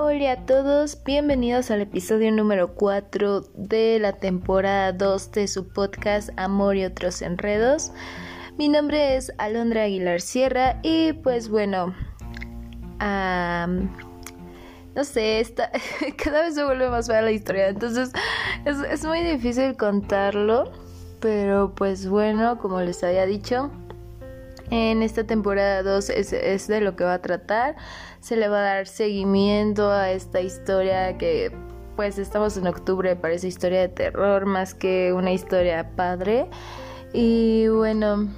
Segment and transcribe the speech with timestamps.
[0.00, 6.30] Hola a todos, bienvenidos al episodio número 4 de la temporada 2 de su podcast
[6.36, 7.90] Amor y otros enredos.
[8.56, 11.96] Mi nombre es Alondra Aguilar Sierra y pues bueno,
[14.94, 15.72] no sé, esta,
[16.24, 18.12] cada vez se vuelve más fea la historia, entonces
[18.66, 20.70] es, es muy difícil contarlo,
[21.18, 23.72] pero pues bueno, como les había dicho,
[24.70, 27.76] en esta temporada 2 es, de lo que va a tratar.
[28.20, 31.52] Se le va a dar seguimiento a esta historia que
[31.96, 36.48] pues estamos en octubre, parece historia de terror más que una historia padre.
[37.12, 38.28] Y bueno,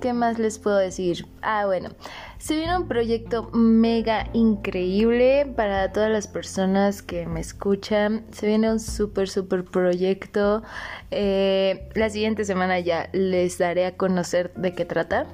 [0.00, 1.26] ¿qué más les puedo decir?
[1.42, 1.90] Ah, bueno,
[2.38, 8.24] se viene un proyecto mega increíble para todas las personas que me escuchan.
[8.32, 10.62] Se viene un súper, súper proyecto.
[11.10, 15.26] Eh, la siguiente semana ya les daré a conocer de qué trata.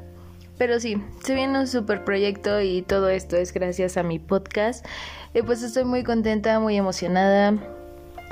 [0.58, 4.86] Pero sí, se viene un super proyecto y todo esto es gracias a mi podcast.
[5.34, 7.54] Y pues estoy muy contenta, muy emocionada.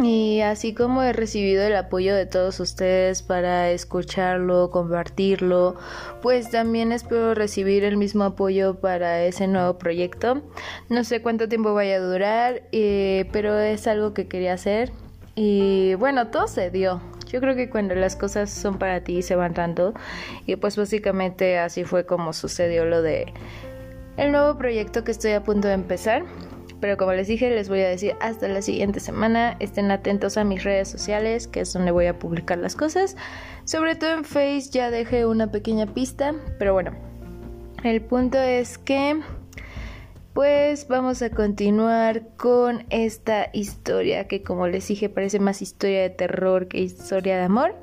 [0.03, 5.77] Y así como he recibido el apoyo de todos ustedes para escucharlo, compartirlo,
[6.21, 10.43] pues también espero recibir el mismo apoyo para ese nuevo proyecto.
[10.89, 14.91] No sé cuánto tiempo vaya a durar, eh, pero es algo que quería hacer.
[15.37, 17.01] Y bueno, todo se dio.
[17.35, 19.93] Yo creo que cuando las cosas son para ti se van dando
[20.47, 23.33] y pues básicamente así fue como sucedió lo de
[24.17, 26.23] el nuevo proyecto que estoy a punto de empezar.
[26.81, 29.57] Pero como les dije, les voy a decir hasta la siguiente semana.
[29.59, 33.17] Estén atentos a mis redes sociales, que es donde voy a publicar las cosas.
[33.65, 36.93] Sobre todo en Face ya dejé una pequeña pista, pero bueno.
[37.83, 39.21] El punto es que
[40.35, 46.11] pues vamos a continuar con esta historia que como les dije parece más historia de
[46.11, 47.77] terror que historia de amor.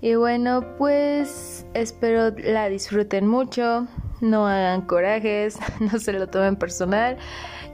[0.00, 3.88] Y bueno, pues espero la disfruten mucho,
[4.20, 7.18] no hagan corajes, no se lo tomen personal.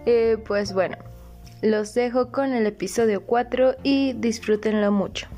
[0.06, 0.96] Eh, pues bueno,
[1.60, 5.28] los dejo con el episodio 4 y disfrútenlo mucho.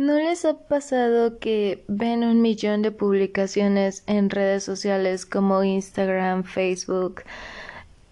[0.00, 6.44] ¿No les ha pasado que ven un millón de publicaciones en redes sociales como Instagram,
[6.44, 7.22] Facebook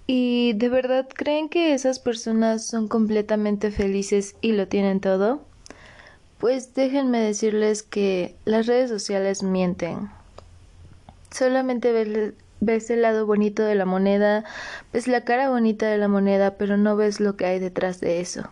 [0.06, 5.40] y de verdad creen que esas personas son completamente felices y lo tienen todo?
[6.36, 10.10] Pues déjenme decirles que las redes sociales mienten.
[11.30, 14.44] Solamente ves, el lado bonito de la moneda,
[14.92, 18.20] ves la cara bonita de la moneda, pero no ves lo que hay detrás de
[18.20, 18.42] eso.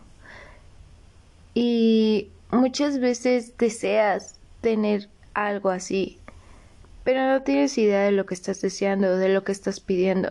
[1.53, 6.18] Y Muchas veces deseas tener algo así,
[7.02, 10.30] pero no tienes idea de lo que estás deseando, de lo que estás pidiendo.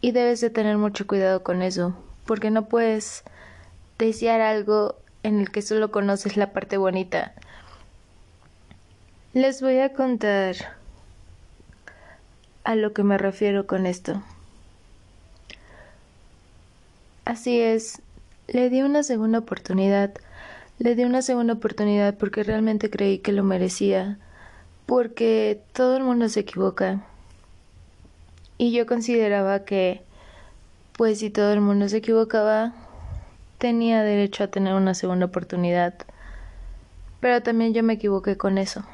[0.00, 3.24] Y debes de tener mucho cuidado con eso, porque no puedes
[3.98, 7.34] desear algo en el que solo conoces la parte bonita.
[9.34, 10.56] Les voy a contar
[12.64, 14.22] a lo que me refiero con esto.
[17.24, 18.02] Así es,
[18.48, 20.12] le di una segunda oportunidad
[20.82, 24.18] le di una segunda oportunidad porque realmente creí que lo merecía,
[24.84, 27.06] porque todo el mundo se equivoca.
[28.58, 30.02] Y yo consideraba que,
[30.94, 32.74] pues si todo el mundo se equivocaba,
[33.58, 35.94] tenía derecho a tener una segunda oportunidad.
[37.20, 38.84] Pero también yo me equivoqué con eso.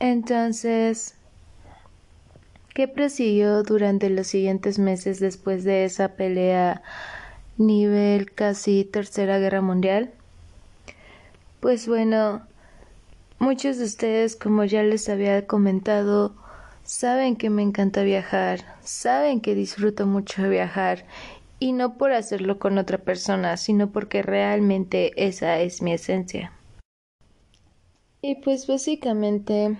[0.00, 1.14] Entonces,
[2.72, 6.80] ¿qué prosiguió durante los siguientes meses después de esa pelea
[7.58, 10.12] nivel casi Tercera Guerra Mundial?
[11.60, 12.42] Pues bueno,
[13.38, 16.34] muchos de ustedes, como ya les había comentado,
[16.84, 21.04] saben que me encanta viajar, saben que disfruto mucho viajar
[21.58, 26.52] y no por hacerlo con otra persona, sino porque realmente esa es mi esencia.
[28.20, 29.76] Y pues básicamente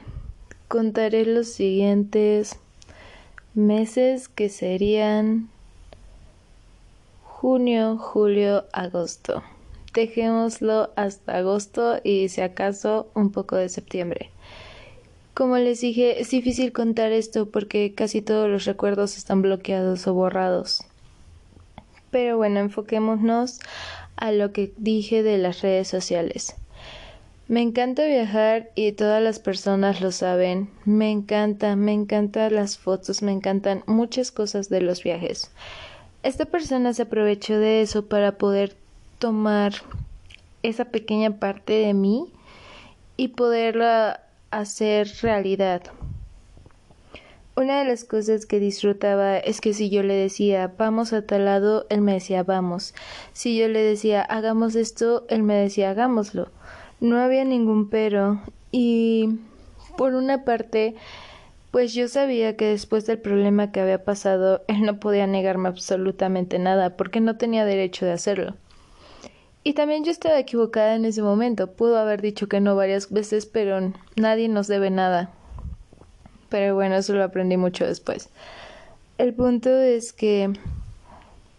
[0.69, 2.57] contaré los siguientes
[3.55, 5.52] meses que serían
[7.43, 9.43] junio, julio, agosto.
[9.93, 14.31] Dejémoslo hasta agosto y si acaso un poco de septiembre.
[15.35, 20.15] Como les dije, es difícil contar esto porque casi todos los recuerdos están bloqueados o
[20.15, 20.85] borrados.
[22.13, 23.59] Pero bueno, enfoquémonos
[24.15, 26.55] a lo que dije de las redes sociales.
[27.49, 30.71] Me encanta viajar y todas las personas lo saben.
[30.85, 35.51] Me encanta, me encantan las fotos, me encantan muchas cosas de los viajes.
[36.23, 38.77] Esta persona se aprovechó de eso para poder
[39.19, 39.73] tomar
[40.63, 42.33] esa pequeña parte de mí
[43.17, 45.83] y poderla hacer realidad.
[47.55, 51.45] Una de las cosas que disfrutaba es que si yo le decía vamos a tal
[51.45, 52.95] lado, él me decía vamos.
[53.33, 56.49] Si yo le decía hagamos esto, él me decía hagámoslo.
[57.01, 58.41] No había ningún pero
[58.71, 59.41] y
[59.99, 60.95] Por una parte,
[61.73, 66.61] pues yo sabía que después del problema que había pasado, él no podía negarme absolutamente
[66.61, 68.55] nada, porque no tenía derecho de hacerlo.
[69.65, 71.73] Y también yo estaba equivocada en ese momento.
[71.73, 75.31] Pudo haber dicho que no varias veces, pero nadie nos debe nada.
[76.49, 78.29] Pero bueno, eso lo aprendí mucho después.
[79.19, 80.53] El punto es que,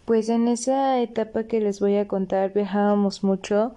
[0.06, 3.74] pues en esa etapa que les voy a contar, viajábamos mucho.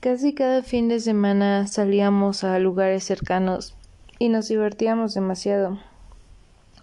[0.00, 3.74] Casi cada fin de semana salíamos a lugares cercanos
[4.24, 5.78] y nos divertíamos demasiado.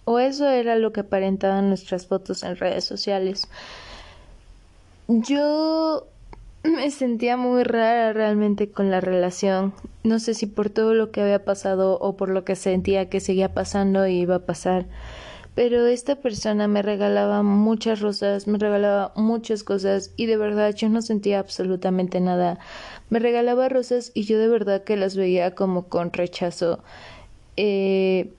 [0.05, 3.47] O eso era lo que aparentaban nuestras fotos en redes sociales.
[5.07, 6.05] Yo
[6.63, 9.73] me sentía muy rara realmente con la relación.
[10.03, 13.19] No sé si por todo lo que había pasado o por lo que sentía que
[13.19, 14.85] seguía pasando y iba a pasar.
[15.55, 20.89] Pero esta persona me regalaba muchas rosas, me regalaba muchas cosas y de verdad yo
[20.89, 22.59] no sentía absolutamente nada.
[23.09, 26.83] Me regalaba rosas y yo de verdad que las veía como con rechazo.
[27.57, 28.31] Eh,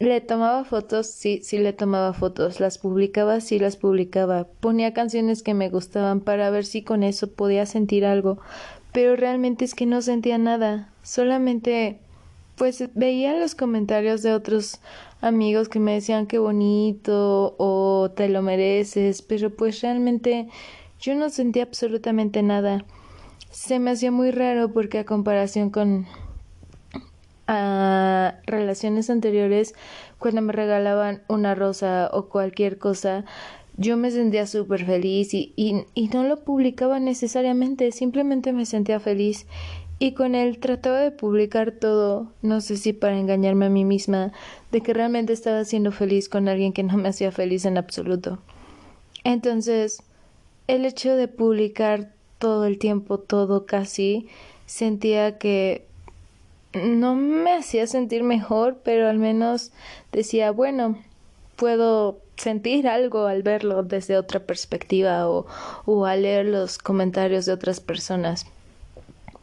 [0.00, 5.42] le tomaba fotos, sí, sí le tomaba fotos, las publicaba, sí las publicaba, ponía canciones
[5.42, 8.38] que me gustaban para ver si con eso podía sentir algo,
[8.92, 11.98] pero realmente es que no sentía nada, solamente
[12.56, 14.80] pues veía los comentarios de otros
[15.20, 20.48] amigos que me decían que bonito o te lo mereces, pero pues realmente
[21.00, 22.84] yo no sentía absolutamente nada.
[23.50, 26.06] Se me hacía muy raro porque a comparación con
[27.46, 29.74] a relaciones anteriores,
[30.18, 33.24] cuando me regalaban una rosa o cualquier cosa,
[33.76, 39.00] yo me sentía súper feliz y, y, y, no lo publicaba necesariamente, simplemente me sentía
[39.00, 39.46] feliz.
[39.98, 44.32] Y con él trataba de publicar todo, no sé si para engañarme a mí misma,
[44.72, 48.38] de que realmente estaba siendo feliz con alguien que no me hacía feliz en absoluto.
[49.22, 50.02] Entonces,
[50.66, 54.28] el hecho de publicar todo el tiempo, todo casi,
[54.66, 55.86] sentía que
[56.74, 59.72] no me hacía sentir mejor, pero al menos
[60.12, 60.98] decía, bueno,
[61.56, 65.46] puedo sentir algo al verlo desde otra perspectiva o,
[65.86, 68.46] o al leer los comentarios de otras personas.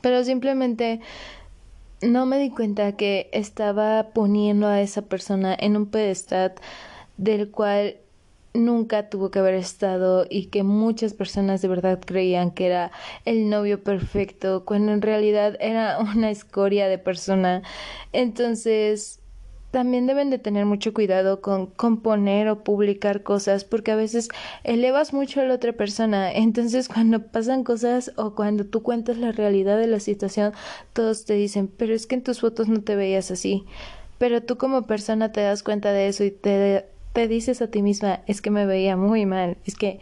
[0.01, 0.99] Pero simplemente
[2.01, 6.53] no me di cuenta que estaba poniendo a esa persona en un pedestal
[7.17, 7.95] del cual
[8.53, 12.91] nunca tuvo que haber estado y que muchas personas de verdad creían que era
[13.25, 17.63] el novio perfecto cuando en realidad era una escoria de persona.
[18.13, 19.21] Entonces,
[19.71, 24.27] también deben de tener mucho cuidado con componer o publicar cosas porque a veces
[24.65, 26.31] elevas mucho a la otra persona.
[26.33, 30.53] Entonces cuando pasan cosas o cuando tú cuentas la realidad de la situación,
[30.93, 33.65] todos te dicen, pero es que en tus fotos no te veías así.
[34.17, 37.81] Pero tú como persona te das cuenta de eso y te te dices a ti
[37.81, 39.99] misma, es que me veía muy mal, es que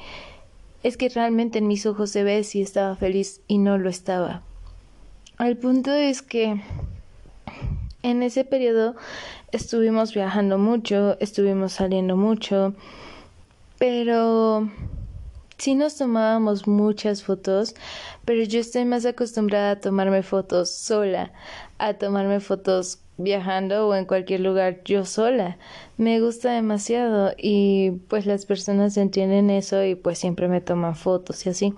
[0.81, 4.43] es que realmente en mis ojos se ve si estaba feliz y no lo estaba.
[5.37, 6.61] El punto es que
[8.01, 8.95] en ese periodo
[9.51, 12.73] estuvimos viajando mucho, estuvimos saliendo mucho,
[13.77, 14.69] pero
[15.57, 17.75] sí nos tomábamos muchas fotos,
[18.23, 21.33] pero yo estoy más acostumbrada a tomarme fotos sola,
[21.77, 25.57] a tomarme fotos viajando o en cualquier lugar yo sola.
[25.97, 31.45] Me gusta demasiado y pues las personas entienden eso y pues siempre me toman fotos
[31.45, 31.73] y así.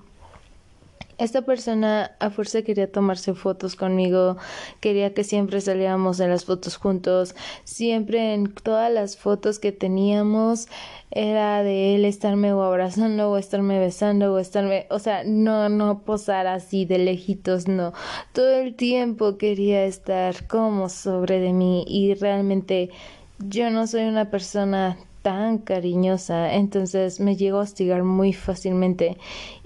[1.21, 4.37] Esta persona a fuerza quería tomarse fotos conmigo,
[4.79, 10.67] quería que siempre saliéramos en las fotos juntos, siempre en todas las fotos que teníamos
[11.11, 15.99] era de él estarme o abrazando o estarme besando o estarme, o sea, no, no
[15.99, 17.93] posar así de lejitos, no,
[18.33, 22.89] todo el tiempo quería estar como sobre de mí y realmente
[23.37, 29.17] yo no soy una persona tan cariñosa, entonces me llegó a hostigar muy fácilmente.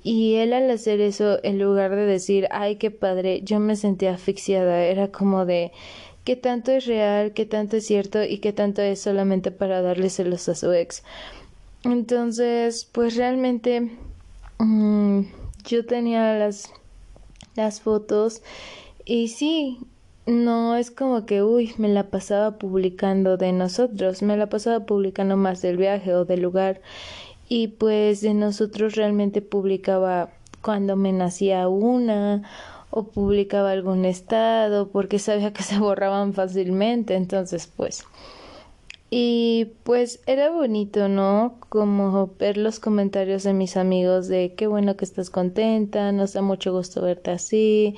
[0.03, 4.13] Y él al hacer eso, en lugar de decir, ay, qué padre, yo me sentía
[4.13, 5.71] asfixiada, era como de
[6.23, 10.09] qué tanto es real, qué tanto es cierto y qué tanto es solamente para darle
[10.09, 11.03] celos a su ex.
[11.83, 13.91] Entonces, pues realmente
[14.57, 15.21] mm,
[15.65, 16.71] yo tenía las,
[17.55, 18.41] las fotos
[19.05, 19.79] y sí,
[20.25, 25.37] no es como que, uy, me la pasaba publicando de nosotros, me la pasaba publicando
[25.37, 26.81] más del viaje o del lugar.
[27.47, 32.43] Y pues de nosotros realmente publicaba cuando me nacía una
[32.89, 38.05] o publicaba algún estado porque sabía que se borraban fácilmente, entonces pues
[39.17, 41.55] y pues era bonito, ¿no?
[41.69, 46.41] Como ver los comentarios de mis amigos de qué bueno que estás contenta, nos da
[46.41, 47.95] mucho gusto verte así,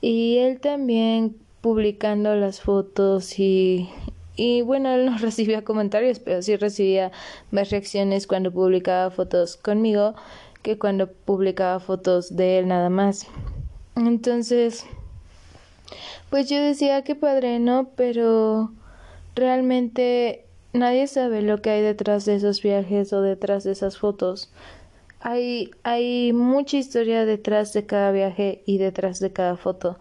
[0.00, 3.88] y él también publicando las fotos y
[4.36, 7.12] y bueno, él no recibía comentarios, pero sí recibía
[7.50, 10.14] más reacciones cuando publicaba fotos conmigo
[10.62, 13.26] que cuando publicaba fotos de él nada más.
[13.96, 14.86] Entonces,
[16.30, 17.90] Pues yo decía que padre, ¿no?
[17.96, 18.72] Pero
[19.34, 24.50] realmente nadie sabe lo que hay detrás de esos viajes o detrás de esas fotos.
[25.20, 29.98] Hay, hay mucha historia detrás de cada viaje y detrás de cada foto.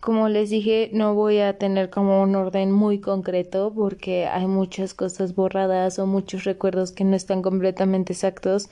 [0.00, 4.94] Como les dije, no voy a tener como un orden muy concreto porque hay muchas
[4.94, 8.68] cosas borradas o muchos recuerdos que no están completamente exactos.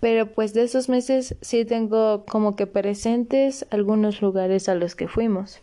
[0.00, 5.08] Pero pues de esos meses sí tengo como que presentes algunos lugares a los que
[5.08, 5.60] fuimos.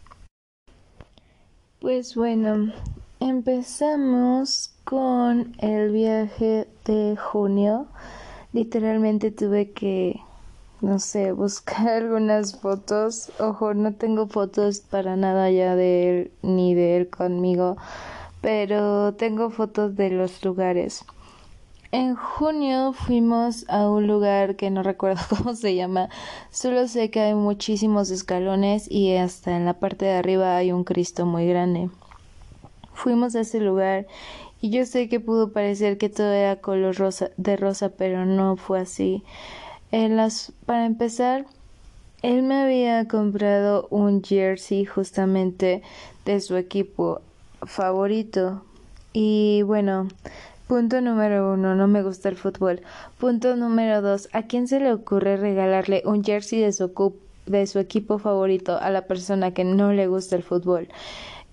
[1.79, 2.71] Pues bueno,
[3.19, 7.87] empezamos con el viaje de junio.
[8.53, 10.19] Literalmente tuve que
[10.81, 13.31] no sé, buscar algunas fotos.
[13.39, 17.77] Ojo, no tengo fotos para nada ya de él ni de él conmigo,
[18.41, 21.05] pero tengo fotos de los lugares.
[21.93, 26.09] En junio fuimos a un lugar que no recuerdo cómo se llama,
[26.49, 30.83] solo sé que hay muchísimos escalones y hasta en la parte de arriba hay un
[30.83, 31.89] Cristo muy grande.
[32.93, 34.05] Fuimos a ese lugar
[34.61, 38.55] y yo sé que pudo parecer que todo era color rosa de rosa, pero no
[38.55, 39.23] fue así.
[40.65, 41.45] Para empezar,
[42.21, 45.81] él me había comprado un jersey justamente
[46.25, 47.21] de su equipo
[47.63, 48.63] favorito.
[49.11, 50.07] Y bueno,
[50.67, 52.81] punto número uno, no me gusta el fútbol.
[53.19, 56.71] Punto número dos, ¿a quién se le ocurre regalarle un jersey de
[57.67, 60.87] su equipo favorito a la persona que no le gusta el fútbol?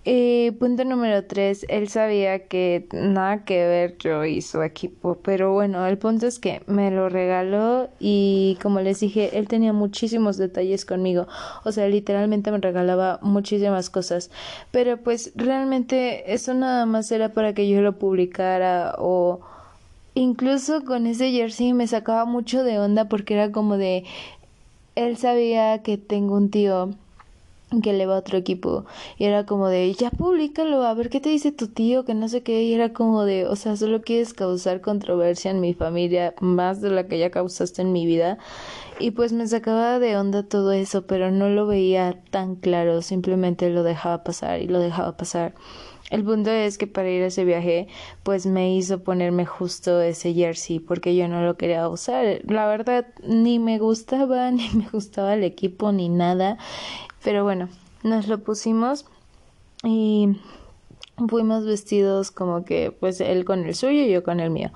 [0.05, 5.53] Eh, punto número tres, él sabía que nada que ver yo y su equipo, pero
[5.53, 10.39] bueno, el punto es que me lo regaló y como les dije, él tenía muchísimos
[10.39, 11.27] detalles conmigo,
[11.65, 14.31] o sea, literalmente me regalaba muchísimas cosas,
[14.71, 19.41] pero pues realmente eso nada más era para que yo lo publicara o
[20.15, 24.05] incluso con ese jersey me sacaba mucho de onda porque era como de,
[24.95, 26.95] él sabía que tengo un tío
[27.83, 28.87] que le va a otro equipo
[29.19, 32.29] y era como de ya públicalo a ver qué te dice tu tío que no
[32.29, 36.35] sé qué y era como de o sea solo quieres causar controversia en mi familia
[36.41, 38.39] más de la que ya causaste en mi vida
[38.99, 43.69] y pues me sacaba de onda todo eso pero no lo veía tan claro simplemente
[43.71, 45.55] lo dejaba pasar y lo dejaba pasar
[46.11, 47.87] el punto es que para ir a ese viaje,
[48.23, 52.41] pues me hizo ponerme justo ese jersey porque yo no lo quería usar.
[52.45, 56.57] La verdad, ni me gustaba, ni me gustaba el equipo, ni nada.
[57.23, 57.69] Pero bueno,
[58.03, 59.05] nos lo pusimos
[59.85, 60.37] y
[61.29, 64.71] fuimos vestidos como que pues él con el suyo y yo con el mío.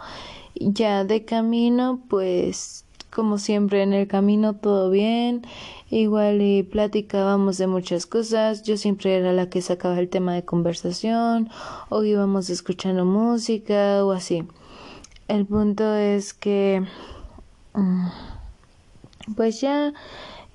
[0.55, 5.43] Ya de camino pues como siempre en el camino todo bien,
[5.91, 10.47] igual y platicábamos de muchas cosas, yo siempre era la que sacaba el tema de
[10.47, 11.51] conversación
[11.91, 14.45] o íbamos escuchando música o así.
[15.29, 16.87] El punto es que
[17.75, 18.07] mm,
[19.37, 19.93] pues ya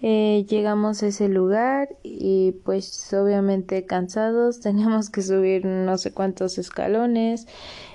[0.01, 6.57] eh, llegamos a ese lugar y pues obviamente cansados teníamos que subir no sé cuántos
[6.57, 7.47] escalones.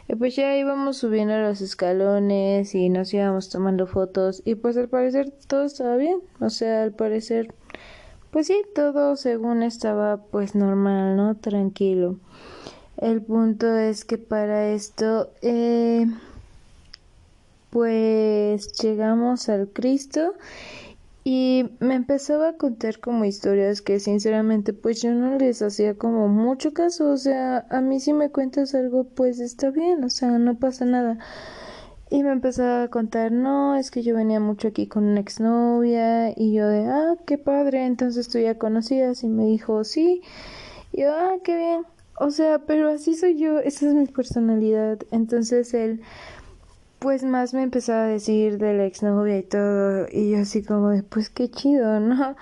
[0.09, 4.89] Y pues ya íbamos subiendo los escalones y nos íbamos tomando fotos y pues al
[4.89, 6.19] parecer todo estaba bien.
[6.41, 7.55] O sea al parecer
[8.33, 12.19] pues sí todo según estaba pues normal no tranquilo.
[12.97, 16.07] El punto es que para esto eh,
[17.71, 20.35] pues llegamos al Cristo
[21.25, 26.29] y me empezaba a contar como historias que sinceramente pues yo no les hacía como
[26.29, 30.31] mucho caso, o sea, a mí si me cuentas algo pues está bien, o sea,
[30.39, 31.19] no pasa nada.
[32.11, 36.31] Y me empezaba a contar, no, es que yo venía mucho aquí con una exnovia
[36.37, 40.23] y yo de, ah, qué padre, entonces tú ya conocías y me dijo, sí,
[40.93, 41.87] y yo, ah, qué bien,
[42.19, 46.03] o sea, pero así soy yo, esa es mi personalidad, entonces él
[47.03, 50.91] pues más me empezaba a decir de la exnovia y todo, y yo así como
[50.91, 52.37] de, pues qué chido, ¿no?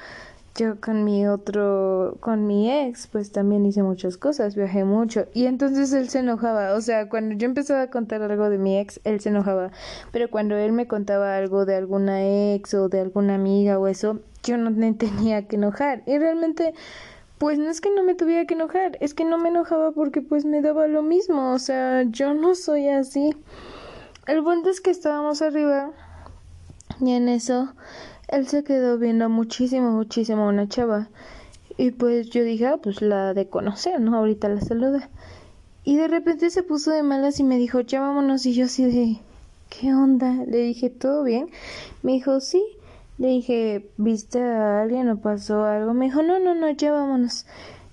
[0.55, 5.47] Yo con mi otro, con mi ex, pues también hice muchas cosas, viajé mucho, y
[5.47, 9.01] entonces él se enojaba, o sea, cuando yo empezaba a contar algo de mi ex,
[9.05, 9.71] él se enojaba,
[10.13, 12.23] pero cuando él me contaba algo de alguna
[12.55, 16.75] ex o de alguna amiga o eso, yo no me tenía que enojar, y realmente
[17.39, 20.21] pues no es que no me tuviera que enojar, es que no me enojaba porque
[20.21, 23.35] pues me daba lo mismo, o sea, yo no soy así.
[24.31, 25.91] El punto es que estábamos arriba
[27.01, 27.75] y en eso
[28.29, 31.09] él se quedó viendo muchísimo, muchísimo a una chava.
[31.77, 34.17] Y pues yo dije, ah, pues la de conocer, ¿no?
[34.17, 35.11] Ahorita la saluda.
[35.83, 38.47] Y de repente se puso de malas y me dijo, ya vámonos.
[38.47, 39.19] Y yo así de,
[39.69, 40.33] ¿qué onda?
[40.47, 41.51] Le dije, ¿todo bien?
[42.05, 42.63] Me dijo, sí.
[43.19, 45.93] Le dije, ¿viste a alguien o pasó algo?
[45.93, 47.47] Me dijo, no, no, no, ya vámonos.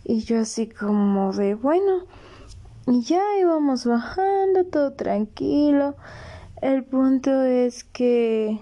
[0.04, 2.04] Y yo así como de, bueno.
[2.86, 5.96] Y ya íbamos bajando, todo tranquilo.
[6.62, 8.60] El punto es que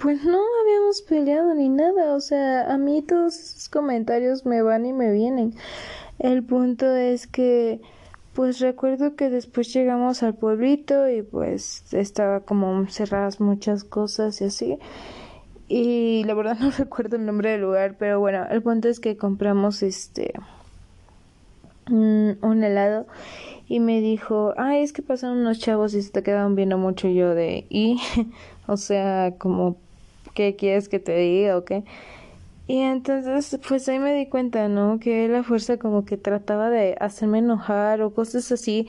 [0.00, 4.86] pues no habíamos peleado ni nada, o sea, a mí todos esos comentarios me van
[4.86, 5.54] y me vienen.
[6.18, 7.80] El punto es que
[8.34, 14.44] pues recuerdo que después llegamos al pueblito y pues estaba como cerradas muchas cosas y
[14.44, 14.78] así.
[15.68, 19.16] Y la verdad no recuerdo el nombre del lugar, pero bueno, el punto es que
[19.16, 20.34] compramos este
[21.90, 23.06] un helado
[23.70, 27.08] y me dijo, ay, es que pasaron unos chavos y se te quedaron viendo mucho
[27.08, 28.00] yo de, y,
[28.66, 29.76] o sea, como,
[30.34, 31.84] ¿qué quieres que te diga o qué?
[32.66, 34.98] Y entonces, pues ahí me di cuenta, ¿no?
[34.98, 38.88] Que la fuerza como que trataba de hacerme enojar o cosas así,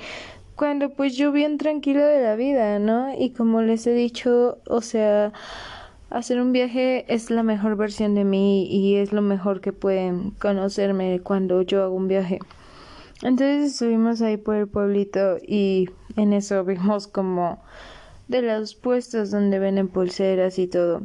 [0.56, 3.14] cuando pues yo bien tranquila de la vida, ¿no?
[3.16, 5.32] Y como les he dicho, o sea,
[6.10, 10.32] hacer un viaje es la mejor versión de mí y es lo mejor que pueden
[10.32, 12.40] conocerme cuando yo hago un viaje.
[13.24, 17.62] Entonces estuvimos ahí por el pueblito y en eso vimos como
[18.28, 21.02] de los puestos donde venden pulseras y todo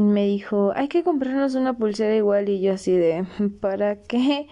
[0.00, 3.24] me dijo, hay que comprarnos una pulsera igual y yo así de,
[3.60, 4.48] ¿para qué?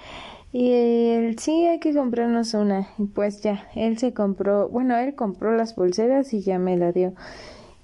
[0.53, 2.88] Y él, sí, hay que comprarnos una.
[2.99, 6.93] Y pues ya, él se compró, bueno, él compró las pulseras y ya me la
[6.93, 7.15] dio.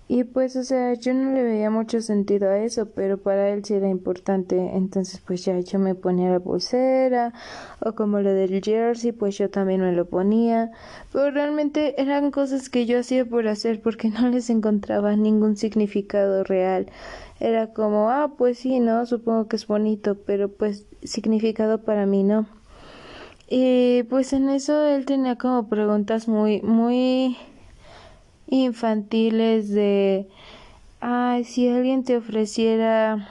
[0.07, 3.65] Y pues, o sea, yo no le veía mucho sentido a eso, pero para él
[3.65, 4.73] sí era importante.
[4.75, 7.33] Entonces, pues ya yo me ponía la pulsera,
[7.81, 10.71] o como lo del jersey, pues yo también me lo ponía.
[11.13, 16.45] Pero realmente eran cosas que yo hacía por hacer porque no les encontraba ningún significado
[16.45, 16.87] real
[17.41, 19.07] era como, ah, pues sí, ¿no?
[19.07, 22.47] Supongo que es bonito, pero pues significado para mí no.
[23.49, 27.37] Y pues en eso él tenía como preguntas muy, muy
[28.49, 30.29] infantiles de,
[31.01, 33.29] ay, si alguien te ofreciera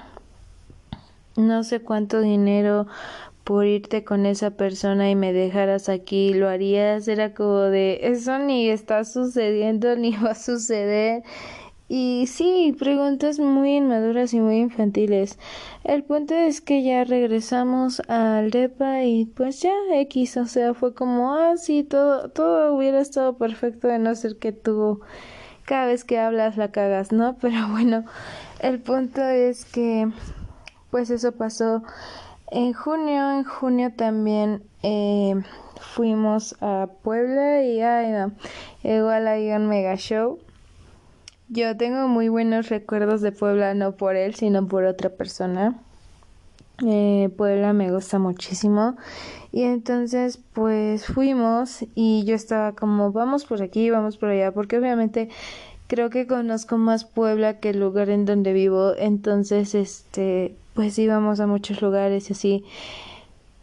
[1.36, 2.88] no sé cuánto dinero
[3.43, 8.39] por irte con esa persona y me dejaras aquí, lo harías, era como de, eso
[8.39, 11.24] ni está sucediendo ni va a suceder
[11.90, 15.38] y sí, preguntas muy inmaduras y muy infantiles.
[15.84, 20.94] El punto es que ya regresamos al DEPA y pues ya X, o sea, fue
[20.94, 21.56] como, ah,
[21.89, 25.02] todo, todo hubiera estado perfecto de no ser que tú
[25.65, 27.36] cada vez que hablas la cagas, ¿no?
[27.41, 28.06] Pero bueno,
[28.60, 30.10] el punto es que
[30.89, 31.84] pues eso pasó
[32.52, 35.36] en junio, en junio también eh,
[35.82, 38.32] fuimos a Puebla y ay, no,
[38.84, 40.39] igual hay un mega show
[41.54, 45.80] yo tengo muy buenos recuerdos de Puebla, no por él, sino por otra persona.
[46.84, 48.98] Eh, Puebla me gusta muchísimo.
[49.52, 54.80] Y entonces, pues fuimos y yo estaba como, vamos por aquí, vamos por allá, porque
[54.80, 55.30] obviamente
[55.86, 58.94] creo que conozco más Puebla que el lugar en donde vivo.
[58.98, 62.66] Entonces, este, pues íbamos a muchos lugares y así.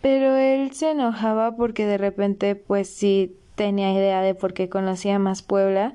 [0.01, 5.19] Pero él se enojaba porque de repente, pues sí tenía idea de por qué conocía
[5.19, 5.93] más Puebla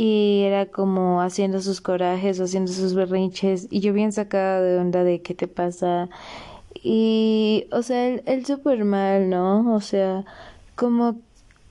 [0.00, 4.78] y era como haciendo sus corajes o haciendo sus berrinches y yo bien sacada de
[4.78, 6.08] onda de qué te pasa.
[6.72, 10.24] Y o sea él, él súper mal no o sea
[10.76, 11.16] como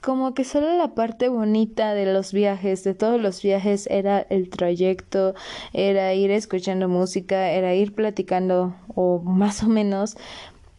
[0.01, 4.49] como que solo la parte bonita de los viajes, de todos los viajes, era el
[4.49, 5.33] trayecto,
[5.73, 10.15] era ir escuchando música, era ir platicando, o más o menos,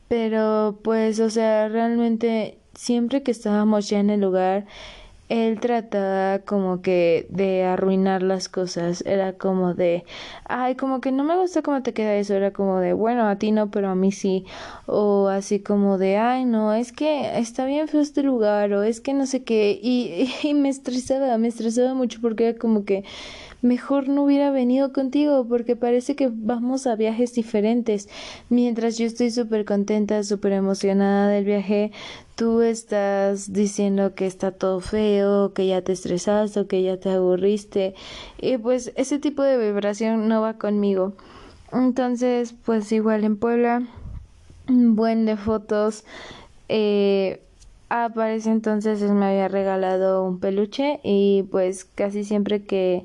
[0.08, 4.66] pero pues, o sea, realmente siempre que estábamos ya en el lugar,
[5.28, 10.04] él trataba como que de arruinar las cosas, era como de,
[10.44, 13.36] ay, como que no me gusta cómo te queda eso, era como de, bueno, a
[13.36, 14.46] ti no, pero a mí sí,
[14.86, 19.00] o así como de, ay, no, es que está bien feo este lugar, o es
[19.00, 23.04] que no sé qué, y, y me estresaba, me estresaba mucho porque era como que
[23.62, 28.08] mejor no hubiera venido contigo porque parece que vamos a viajes diferentes.
[28.48, 31.92] Mientras yo estoy súper contenta, súper emocionada del viaje,
[32.36, 37.10] tú estás diciendo que está todo feo, que ya te estresaste o que ya te
[37.10, 37.94] aburriste.
[38.40, 41.14] Y pues ese tipo de vibración no va conmigo.
[41.72, 43.82] Entonces, pues igual en Puebla,
[44.68, 46.04] un buen de fotos.
[46.68, 47.42] Eh,
[47.90, 53.04] entonces él me había regalado un peluche y pues casi siempre que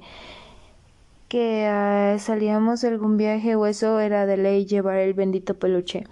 [1.34, 6.04] que ah, salíamos de algún viaje o eso era de ley llevar el bendito peluche.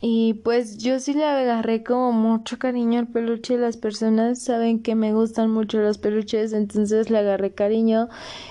[0.00, 3.58] Y pues yo sí le agarré como mucho cariño al peluche.
[3.58, 8.08] Las personas saben que me gustan mucho los peluches, entonces le agarré cariño.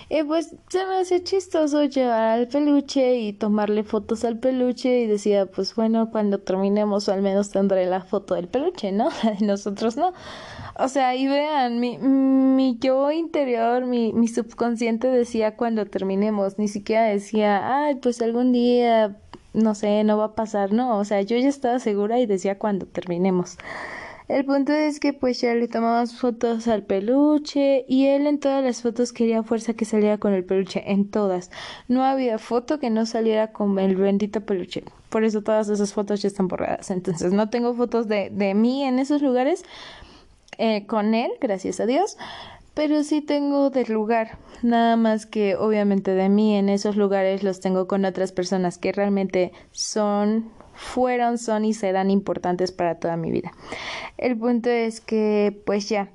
[0.07, 4.99] Y pues se me hace chistoso llevar al peluche y tomarle fotos al peluche.
[4.99, 9.09] Y decía, pues bueno, cuando terminemos, al menos tendré la foto del peluche, ¿no?
[9.23, 10.13] de nosotros no.
[10.79, 16.67] O sea, y vean, mi, mi yo interior, mi, mi subconsciente decía cuando terminemos, ni
[16.67, 19.17] siquiera decía, ay, pues algún día
[19.53, 22.59] no sé, no va a pasar, no, o sea, yo ya estaba segura y decía
[22.59, 23.57] cuando terminemos.
[24.27, 28.61] El punto es que pues ya le tomamos fotos al peluche y él en todas
[28.61, 31.49] las fotos quería fuerza que saliera con el peluche, en todas.
[31.87, 34.83] No había foto que no saliera con el bendito peluche.
[35.09, 36.91] Por eso todas esas fotos ya están borradas.
[36.91, 39.63] Entonces no tengo fotos de, de mí en esos lugares
[40.57, 42.17] eh, con él, gracias a Dios.
[42.73, 44.37] Pero sí tengo del lugar.
[44.61, 48.91] Nada más que obviamente de mí en esos lugares los tengo con otras personas que
[48.91, 53.51] realmente son fueron, son y serán importantes para toda mi vida.
[54.17, 56.09] El punto es que, pues ya,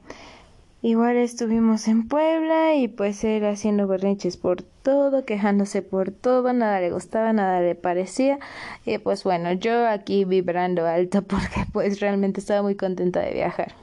[0.80, 6.80] igual estuvimos en Puebla y pues él haciendo berrinches por todo, quejándose por todo, nada
[6.80, 8.38] le gustaba, nada le parecía.
[8.86, 13.74] Y pues bueno, yo aquí vibrando alto porque pues realmente estaba muy contenta de viajar.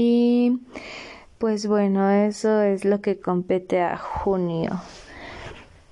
[0.00, 0.60] Y
[1.38, 4.80] pues bueno, eso es lo que compete a junio.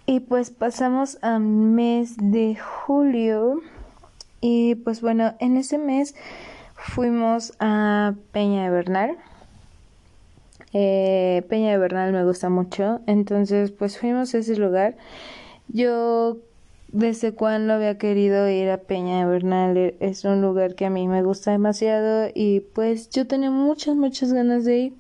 [0.06, 3.60] Y pues pasamos al mes de julio.
[4.40, 6.14] Y pues bueno, en ese mes
[6.76, 9.16] fuimos a Peña de Bernal.
[10.72, 13.00] Eh, Peña de Bernal me gusta mucho.
[13.08, 14.96] Entonces pues fuimos a ese lugar.
[15.66, 16.36] Yo
[16.88, 19.94] desde cuando había querido ir a Peña de Bernal.
[20.00, 22.30] Es un lugar que a mí me gusta demasiado.
[22.34, 24.92] Y pues yo tenía muchas, muchas ganas de ir.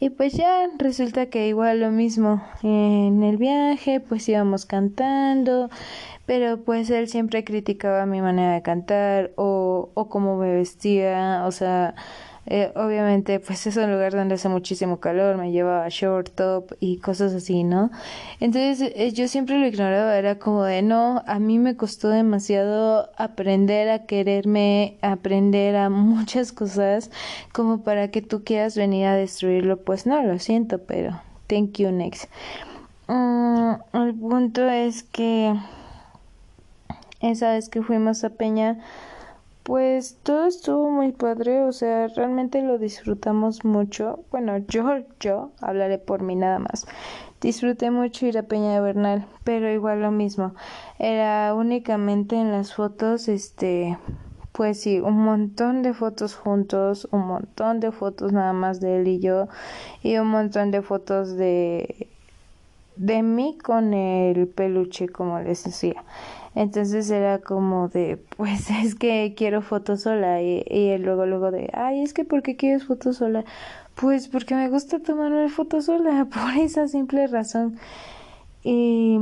[0.00, 5.70] Y pues ya resulta que igual lo mismo en el viaje, pues íbamos cantando,
[6.24, 11.50] pero pues él siempre criticaba mi manera de cantar o, o cómo me vestía, o
[11.50, 11.96] sea,
[12.46, 16.98] eh, obviamente, pues es un lugar donde hace muchísimo calor, me llevaba short top y
[16.98, 17.90] cosas así, ¿no?
[18.40, 23.10] Entonces eh, yo siempre lo ignoraba, era como de no, a mí me costó demasiado
[23.16, 27.10] aprender a quererme, aprender a muchas cosas
[27.52, 29.76] como para que tú quieras venir a destruirlo.
[29.78, 32.30] Pues no, lo siento, pero thank you next.
[33.08, 35.54] Mm, el punto es que
[37.20, 38.78] esa vez que fuimos a Peña,
[39.68, 44.24] pues todo estuvo muy padre, o sea, realmente lo disfrutamos mucho.
[44.30, 44.82] Bueno, yo,
[45.20, 46.86] yo hablaré por mí nada más.
[47.42, 50.54] Disfruté mucho ir a Peña de Bernal, pero igual lo mismo.
[50.98, 53.98] Era únicamente en las fotos, este,
[54.52, 59.06] pues sí, un montón de fotos juntos, un montón de fotos nada más de él
[59.06, 59.48] y yo,
[60.02, 62.08] y un montón de fotos de
[62.98, 66.04] de mí con el peluche, como les decía.
[66.58, 72.02] Entonces era como de, pues es que quiero fotos sola y, luego luego de, ay,
[72.02, 73.44] es que ¿por qué quieres fotos sola?
[73.94, 77.78] Pues porque me gusta tomarme fotos sola, por esa simple razón.
[78.64, 79.20] Y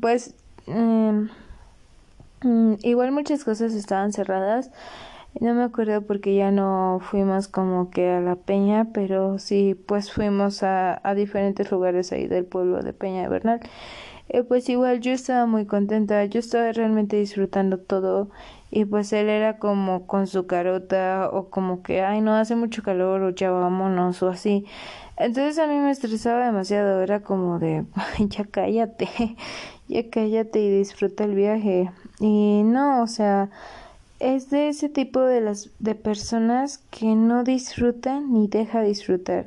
[0.00, 0.34] pues
[0.66, 1.28] em,
[2.42, 4.70] mm, igual muchas cosas estaban cerradas.
[5.40, 10.10] No me acuerdo porque ya no fuimos como que a la peña, pero sí, pues
[10.10, 13.60] fuimos a, a diferentes lugares ahí del pueblo de Peña de Bernal.
[14.28, 18.30] Eh, pues igual yo estaba muy contenta, yo estaba realmente disfrutando todo
[18.70, 22.82] y pues él era como con su carota o como que, ay, no hace mucho
[22.82, 24.66] calor o ya vámonos o así.
[25.16, 27.84] Entonces a mí me estresaba demasiado, era como de,
[28.18, 29.08] ya cállate,
[29.88, 31.90] ya cállate y disfruta el viaje.
[32.18, 33.50] Y no, o sea,
[34.20, 39.46] es de ese tipo de las de personas que no disfrutan ni deja disfrutar.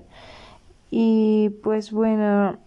[0.92, 2.58] Y pues bueno,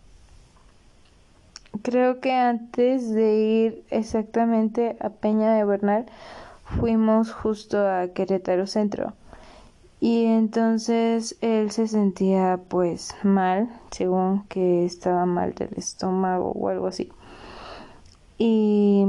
[1.83, 6.06] creo que antes de ir exactamente a Peña de Bernal,
[6.64, 9.14] fuimos justo a Querétaro Centro.
[10.00, 16.87] Y entonces él se sentía pues mal, según que estaba mal del estómago o algo
[16.87, 17.11] así.
[18.38, 19.04] Y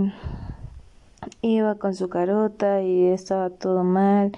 [1.41, 4.33] iba con su carota y estaba todo mal.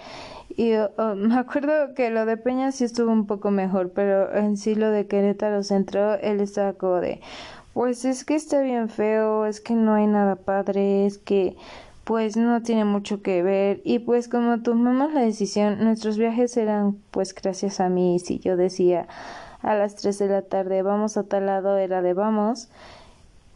[0.56, 4.58] Y oh, me acuerdo que lo de Peña sí estuvo un poco mejor, pero en
[4.58, 7.22] sí lo de Querétaro Centro, él estaba como de,
[7.74, 11.56] pues es que está bien feo, es que no hay nada padre, es que
[12.04, 13.82] pues no tiene mucho que ver.
[13.84, 18.58] Y pues como tomamos la decisión, nuestros viajes eran pues gracias a mí, si yo
[18.58, 19.08] decía
[19.62, 22.70] a las 3 de la tarde vamos a tal lado, era de vamos,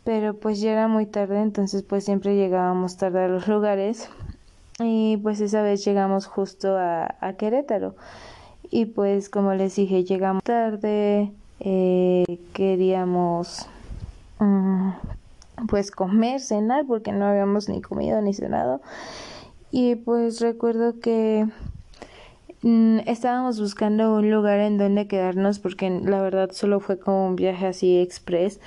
[0.04, 4.10] pero pues ya era muy tarde, entonces pues siempre llegábamos tarde a los lugares.
[4.80, 7.96] Y pues esa vez llegamos justo a, a Querétaro.
[8.70, 13.68] Y pues como les dije llegamos tarde, eh, queríamos
[15.70, 18.82] pues comer, cenar, porque no habíamos ni comido ni cenado.
[19.72, 21.48] Y pues recuerdo que
[22.62, 27.36] mm, estábamos buscando un lugar en donde quedarnos porque la verdad solo fue como un
[27.36, 28.60] viaje así express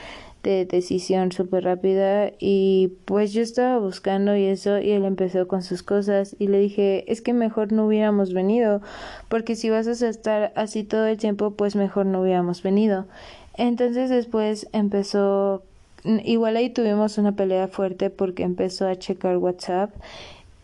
[0.42, 5.62] de decisión súper rápida y pues yo estaba buscando y eso y él empezó con
[5.62, 8.80] sus cosas y le dije es que mejor no hubiéramos venido
[9.28, 13.06] porque si vas a estar así todo el tiempo pues mejor no hubiéramos venido
[13.54, 15.62] entonces después empezó,
[16.04, 19.90] igual ahí tuvimos una pelea fuerte porque empezó a checar WhatsApp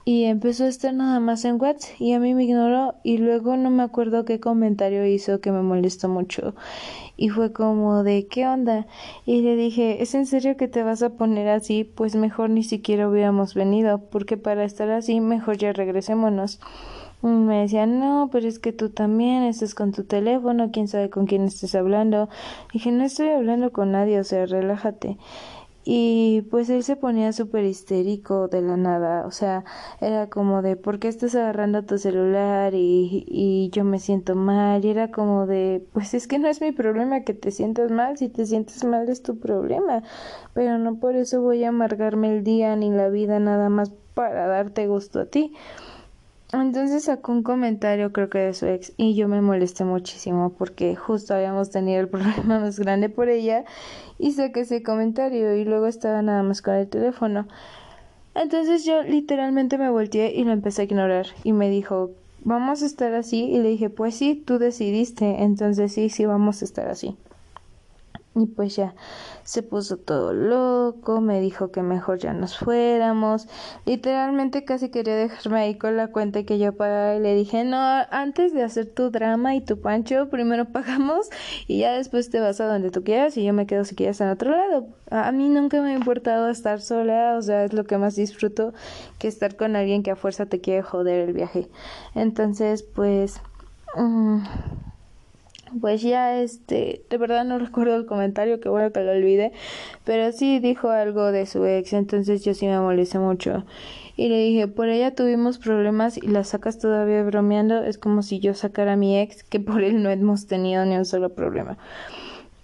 [0.08, 3.56] y empezó a estar nada más en WhatsApp y a mí me ignoró y luego
[3.56, 6.54] no me acuerdo qué comentario hizo que me molestó mucho
[7.16, 8.86] y fue como de ¿qué onda?
[9.24, 11.82] y le dije ¿es en serio que te vas a poner así?
[11.82, 16.60] pues mejor ni siquiera hubiéramos venido porque para estar así mejor ya regresémonos
[17.22, 21.26] me decía, no, pero es que tú también estás con tu teléfono, quién sabe con
[21.26, 22.28] quién estés hablando.
[22.72, 25.18] dije, no estoy hablando con nadie, o sea, relájate.
[25.88, 29.64] Y pues él se ponía súper histérico de la nada, o sea,
[30.00, 32.74] era como de, ¿por qué estás agarrando tu celular?
[32.74, 36.60] Y, y yo me siento mal, y era como de, pues es que no es
[36.60, 40.02] mi problema que te sientas mal, si te sientes mal es tu problema,
[40.54, 44.48] pero no por eso voy a amargarme el día ni la vida nada más para
[44.48, 45.52] darte gusto a ti.
[46.52, 50.94] Entonces sacó un comentario creo que de su ex y yo me molesté muchísimo porque
[50.94, 53.64] justo habíamos tenido el problema más grande por ella
[54.18, 57.48] y saqué ese comentario y luego estaba nada más con el teléfono.
[58.34, 62.10] Entonces yo literalmente me volteé y lo empecé a ignorar y me dijo,
[62.44, 66.62] vamos a estar así y le dije, pues sí, tú decidiste, entonces sí, sí, vamos
[66.62, 67.16] a estar así.
[68.36, 68.94] Y pues ya
[69.44, 73.48] se puso todo loco, me dijo que mejor ya nos fuéramos.
[73.86, 77.78] Literalmente casi quería dejarme ahí con la cuenta que yo pagaba y le dije, no,
[78.10, 81.30] antes de hacer tu drama y tu pancho, primero pagamos
[81.66, 84.20] y ya después te vas a donde tú quieras y yo me quedo si quieres
[84.20, 84.86] en otro lado.
[85.10, 88.74] A mí nunca me ha importado estar sola, o sea, es lo que más disfruto
[89.18, 91.70] que estar con alguien que a fuerza te quiere joder el viaje.
[92.14, 93.40] Entonces, pues...
[93.96, 94.40] Mm,
[95.80, 99.52] pues ya este, de verdad no recuerdo el comentario, que bueno que lo olvidé,
[100.04, 103.64] pero sí dijo algo de su ex, entonces yo sí me molesté mucho.
[104.18, 108.40] Y le dije, por ella tuvimos problemas y la sacas todavía bromeando, es como si
[108.40, 111.76] yo sacara a mi ex, que por él no hemos tenido ni un solo problema.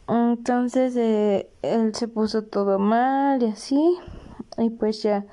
[0.08, 3.96] Entonces eh, él se puso todo mal y así,
[4.58, 5.26] y pues ya,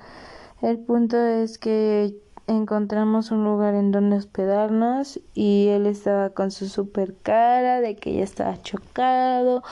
[0.62, 2.14] el punto es que
[2.50, 8.14] encontramos un lugar en donde hospedarnos y él estaba con su super cara de que
[8.16, 9.64] ya estaba chocado,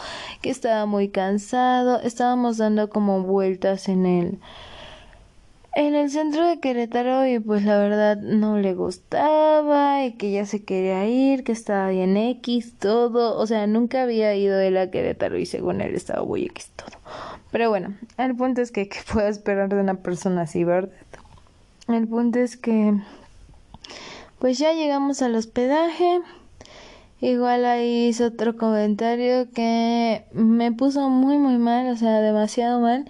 [0.42, 2.00] que estaba muy cansado.
[2.02, 4.40] Estábamos dando como vueltas en el
[5.78, 10.48] en el centro de Querétaro y pues la verdad no le gustaba y que ya
[10.48, 14.90] se quería ir, que estaba bien X, todo, o sea, nunca había ido él a
[14.90, 16.98] Querétaro y según él estaba muy X todo.
[17.52, 20.90] Pero bueno, el punto es que, que puedo esperar de una persona así, ¿verdad?
[21.88, 22.96] El punto es que
[24.40, 26.20] pues ya llegamos al hospedaje.
[27.22, 33.06] Igual ahí hizo otro comentario que me puso muy muy mal, o sea, demasiado mal.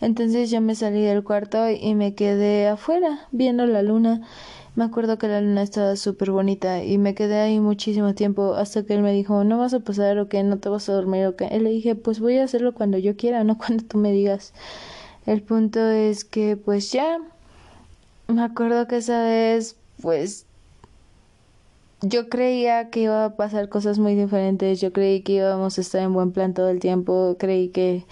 [0.00, 4.22] Entonces yo me salí del cuarto y me quedé afuera viendo la luna.
[4.76, 8.84] Me acuerdo que la luna estaba súper bonita y me quedé ahí muchísimo tiempo hasta
[8.84, 11.26] que él me dijo, no vas a pasar o que no te vas a dormir
[11.26, 11.44] o que...
[11.48, 14.54] Él le dije, pues voy a hacerlo cuando yo quiera, no cuando tú me digas.
[15.26, 17.18] El punto es que pues ya
[18.28, 20.46] me acuerdo que esa vez, pues,
[22.02, 26.02] yo creía que iba a pasar cosas muy diferentes, yo creí que íbamos a estar
[26.02, 28.04] en buen plan todo el tiempo, creí que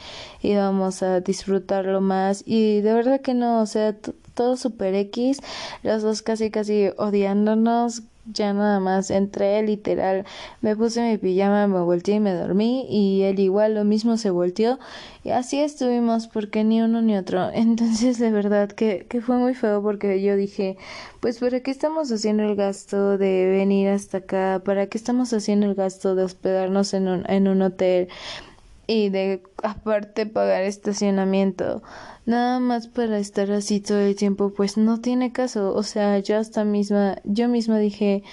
[0.43, 2.45] íbamos a disfrutarlo más.
[2.47, 3.97] Y de verdad que no, o sea,
[4.35, 5.41] todo super X,
[5.83, 10.25] los dos casi casi odiándonos, ya nada más entré literal,
[10.61, 14.31] me puse mi pijama, me volteé y me dormí y él igual lo mismo se
[14.31, 14.79] volteó
[15.25, 17.51] y así estuvimos porque ni uno ni otro.
[17.55, 20.77] Entonces de verdad que, que fue muy feo porque yo dije,
[21.21, 24.63] pues ¿para qué estamos haciendo el gasto de venir hasta acá?
[24.65, 28.09] ¿Para qué estamos haciendo el gasto de hospedarnos en un, en un hotel?
[28.91, 31.81] Y de aparte pagar estacionamiento.
[32.27, 35.75] Nada más para estar así todo el tiempo pues no tiene caso.
[35.75, 38.25] O sea yo hasta misma yo misma dije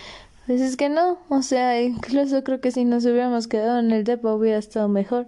[0.47, 4.03] pues es que no o sea incluso creo que si nos hubiéramos quedado en el
[4.03, 5.27] depo hubiera estado mejor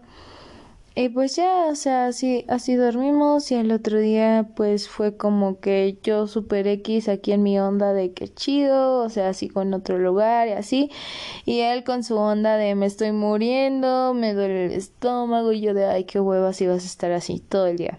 [1.00, 5.62] y pues ya, o sea, así, así dormimos y el otro día pues fue como
[5.62, 9.74] que yo super X aquí en mi onda de que chido, o sea, así con
[9.74, 10.92] otro lugar y así.
[11.46, 15.74] Y él con su onda de me estoy muriendo, me duele el estómago y yo
[15.74, 17.98] de ay, qué huevas si vas a estar así todo el día.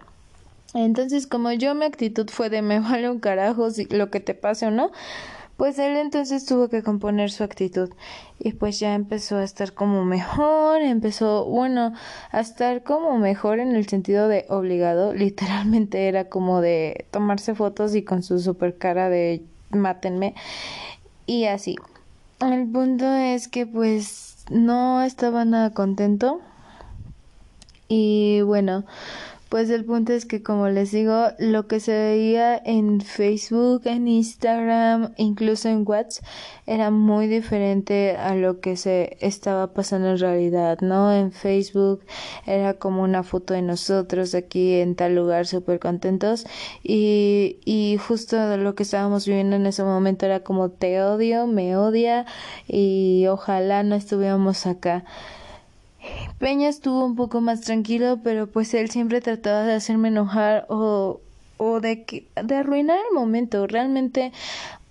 [0.75, 4.35] Entonces, como yo mi actitud fue de me vale un carajo si lo que te
[4.35, 4.91] pase o no,
[5.61, 7.91] pues él entonces tuvo que componer su actitud
[8.39, 11.93] y pues ya empezó a estar como mejor, empezó, bueno,
[12.31, 17.93] a estar como mejor en el sentido de obligado, literalmente era como de tomarse fotos
[17.93, 20.33] y con su super cara de mátenme
[21.27, 21.75] y así.
[22.39, 26.41] El punto es que pues no estaba nada contento
[27.87, 28.83] y bueno,
[29.51, 34.07] Pues el punto es que como les digo, lo que se veía en Facebook, en
[34.07, 36.23] Instagram, incluso en WhatsApp,
[36.65, 41.11] era muy diferente a lo que se estaba pasando en realidad, ¿no?
[41.11, 42.05] En Facebook
[42.45, 46.45] era como una foto de nosotros aquí en tal lugar súper contentos
[46.81, 51.75] y, y justo lo que estábamos viviendo en ese momento era como te odio, me
[51.75, 52.25] odia
[52.69, 55.03] y ojalá no estuviéramos acá.
[56.39, 61.19] Peña estuvo un poco más tranquilo, pero pues él siempre trataba de hacerme enojar o,
[61.57, 63.67] o de, que, de arruinar el momento.
[63.67, 64.31] Realmente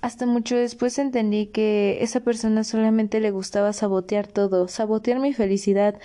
[0.01, 5.97] hasta mucho después entendí que esa persona solamente le gustaba sabotear todo, sabotear mi felicidad.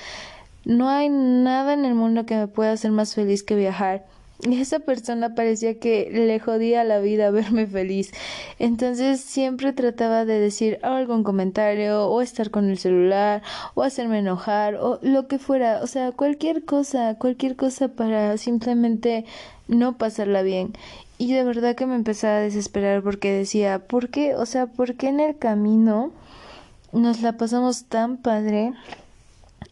[0.65, 4.05] No hay nada en el mundo que me pueda hacer más feliz que viajar.
[4.51, 8.11] Esa persona parecía que le jodía la vida verme feliz.
[8.59, 13.41] Entonces siempre trataba de decir algún comentario o estar con el celular
[13.73, 15.81] o hacerme enojar o lo que fuera.
[15.81, 19.25] O sea, cualquier cosa, cualquier cosa para simplemente
[19.67, 20.73] no pasarla bien.
[21.17, 24.35] Y de verdad que me empezaba a desesperar porque decía, ¿por qué?
[24.35, 26.11] O sea, ¿por qué en el camino
[26.91, 28.73] nos la pasamos tan padre?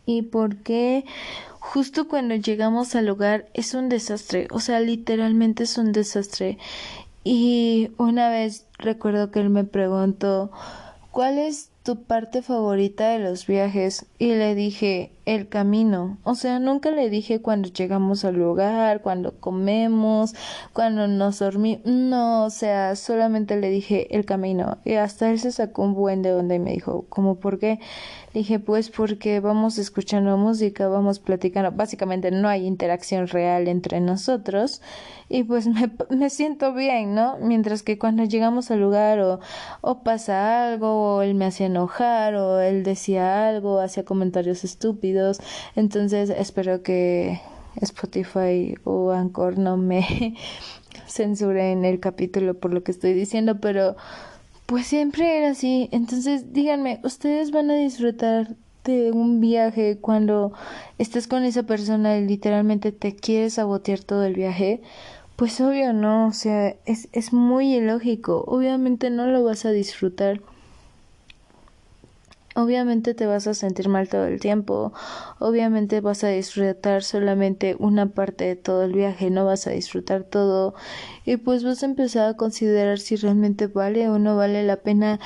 [0.05, 1.05] ¿Y por qué
[1.63, 6.57] justo cuando llegamos al lugar es un desastre, o sea, literalmente es un desastre.
[7.23, 10.51] Y una vez recuerdo que él me preguntó,
[11.11, 14.05] ¿cuál es tu parte favorita de los viajes?
[14.17, 16.17] Y le dije, el camino.
[16.23, 20.33] O sea, nunca le dije cuando llegamos al lugar, cuando comemos,
[20.73, 21.85] cuando nos dormimos.
[21.85, 24.77] No, o sea, solamente le dije el camino.
[24.83, 27.79] Y hasta él se sacó un buen de onda y me dijo, ¿cómo por qué?
[28.33, 31.71] Dije, pues porque vamos escuchando música, vamos platicando.
[31.71, 34.81] Básicamente no hay interacción real entre nosotros.
[35.29, 37.37] Y pues me, me siento bien, ¿no?
[37.39, 39.39] Mientras que cuando llegamos al lugar o,
[39.81, 45.39] o pasa algo, o él me hacía enojar, o él decía algo, hacía comentarios estúpidos
[45.75, 47.39] entonces espero que
[47.81, 50.35] Spotify o Anchor no me
[51.07, 53.95] censuren el capítulo por lo que estoy diciendo, pero
[54.65, 55.89] pues siempre era así.
[55.91, 60.53] Entonces díganme, ¿ustedes van a disfrutar de un viaje cuando
[60.97, 64.81] estás con esa persona y literalmente te quieres sabotear todo el viaje?
[65.35, 68.43] Pues obvio no, o sea, es, es muy ilógico.
[68.47, 70.41] Obviamente no lo vas a disfrutar
[72.55, 74.93] Obviamente te vas a sentir mal todo el tiempo,
[75.39, 80.23] obviamente vas a disfrutar solamente una parte de todo el viaje, no vas a disfrutar
[80.23, 80.75] todo
[81.25, 85.19] y pues vas a empezar a considerar si realmente vale o no vale la pena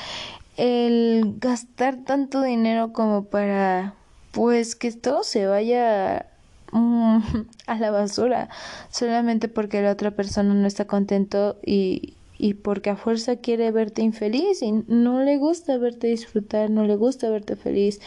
[0.56, 3.94] el gastar tanto dinero como para
[4.32, 6.28] pues que todo se vaya
[6.72, 7.20] mm,
[7.68, 8.50] a la basura
[8.90, 14.02] solamente porque la otra persona no está contento y y porque a fuerza quiere verte
[14.02, 18.00] infeliz y no le gusta verte disfrutar, no le gusta verte feliz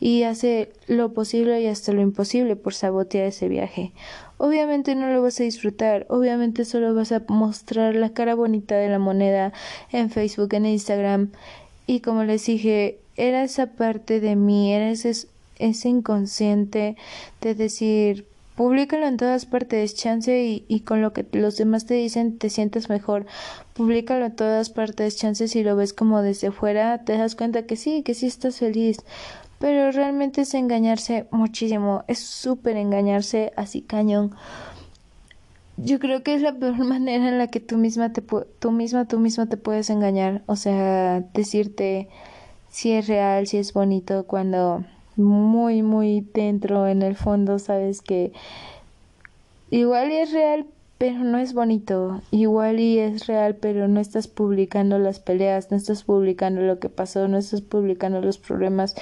[0.00, 3.92] y hace lo posible y hasta lo imposible por sabotear ese viaje.
[4.38, 8.88] Obviamente no lo vas a disfrutar, obviamente solo vas a mostrar la cara bonita de
[8.88, 9.52] la moneda
[9.92, 11.30] en Facebook, en Instagram
[11.86, 16.96] y como les dije, era esa parte de mí, era ese, ese inconsciente
[17.40, 21.94] de decir Públicalo en todas partes, chance y, y, con lo que los demás te
[21.94, 23.26] dicen te sientes mejor.
[23.72, 27.76] Públicalo en todas partes, chance si lo ves como desde fuera, te das cuenta que
[27.76, 28.98] sí, que sí estás feliz.
[29.58, 34.34] Pero realmente es engañarse muchísimo, es súper engañarse así cañón.
[35.76, 39.06] Yo creo que es la peor manera en la que tú misma te tú misma
[39.06, 42.08] tú misma te puedes engañar, o sea, decirte
[42.70, 44.84] si es real, si es bonito cuando
[45.16, 48.32] muy, muy dentro, en el fondo, sabes que
[49.70, 50.66] igual y es real,
[50.98, 52.20] pero no es bonito.
[52.30, 56.88] Igual y es real, pero no estás publicando las peleas, no estás publicando lo que
[56.88, 58.94] pasó, no estás publicando los problemas.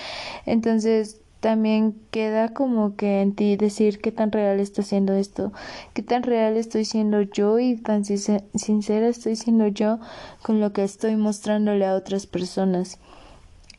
[0.47, 5.53] Entonces, también queda como que en ti decir qué tan real está siendo esto,
[5.93, 9.99] qué tan real estoy siendo yo y tan sincera estoy siendo yo
[10.43, 13.01] con lo que estoy mostrándole a otras personas.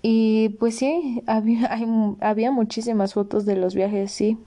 [0.04, 1.72] Y pues sí, había,
[2.20, 4.38] había muchísimas fotos de los viajes, sí,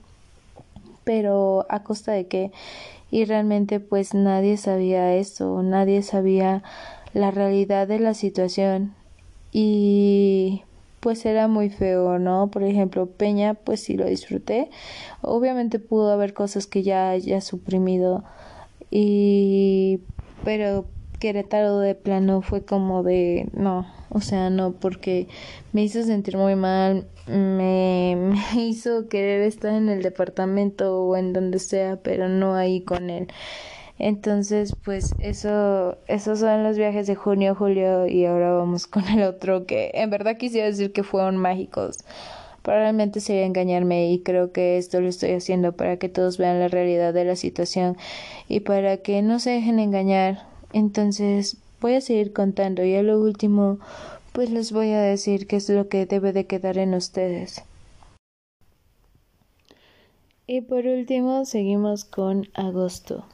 [1.03, 2.53] pero a costa de qué.
[3.11, 6.63] Y realmente pues nadie sabía eso, nadie sabía
[7.15, 8.95] la realidad de la situación.
[9.53, 10.63] Y
[11.01, 12.49] pues era muy feo, ¿no?
[12.51, 14.71] Por ejemplo, Peña, pues sí lo disfruté.
[15.23, 18.25] Obviamente pudo haber cosas que ya haya suprimido.
[18.91, 20.01] Y
[20.45, 20.85] pero
[21.19, 25.29] Querétaro de plano fue como de no, o sea, no, porque
[25.73, 28.17] me hizo sentir muy mal, me,
[28.55, 33.11] me, hizo querer estar en el departamento o en donde sea, pero no ahí con
[33.11, 33.29] él.
[33.99, 39.23] Entonces, pues eso, esos son los viajes de junio, julio y ahora vamos con el
[39.23, 41.99] otro que en verdad quisiera decir que fueron mágicos,
[42.63, 46.69] probablemente sería engañarme y creo que esto lo estoy haciendo para que todos vean la
[46.69, 47.97] realidad de la situación
[48.49, 50.56] y para que no se dejen engañar.
[50.73, 53.79] Entonces voy a seguir contando y a lo último
[54.33, 57.63] pues les voy a decir qué es lo que debe de quedar en ustedes.
[60.47, 63.25] Y por último seguimos con agosto.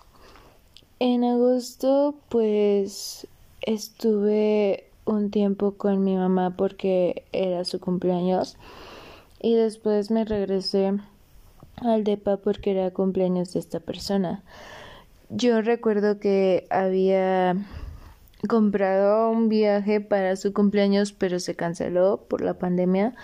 [0.98, 3.26] En agosto pues
[3.62, 8.56] estuve un tiempo con mi mamá porque era su cumpleaños
[9.40, 10.92] y después me regresé
[11.76, 14.42] al DEPA porque era cumpleaños de esta persona.
[15.34, 17.56] Yo recuerdo que había
[18.46, 23.14] comprado un viaje para su cumpleaños pero se canceló por la pandemia.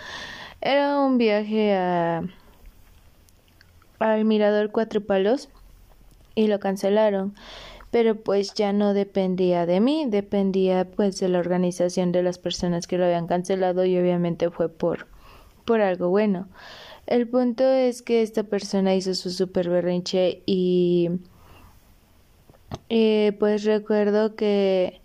[0.59, 2.23] Era un viaje a
[3.99, 5.49] al Mirador Cuatro Palos
[6.33, 7.35] y lo cancelaron.
[7.91, 12.87] Pero pues ya no dependía de mí, dependía pues de la organización de las personas
[12.87, 15.05] que lo habían cancelado y obviamente fue por,
[15.63, 16.47] por algo bueno.
[17.05, 21.11] El punto es que esta persona hizo su super berrinche y
[22.89, 25.01] eh, pues recuerdo que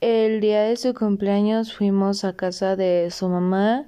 [0.00, 3.86] el día de su cumpleaños fuimos a casa de su mamá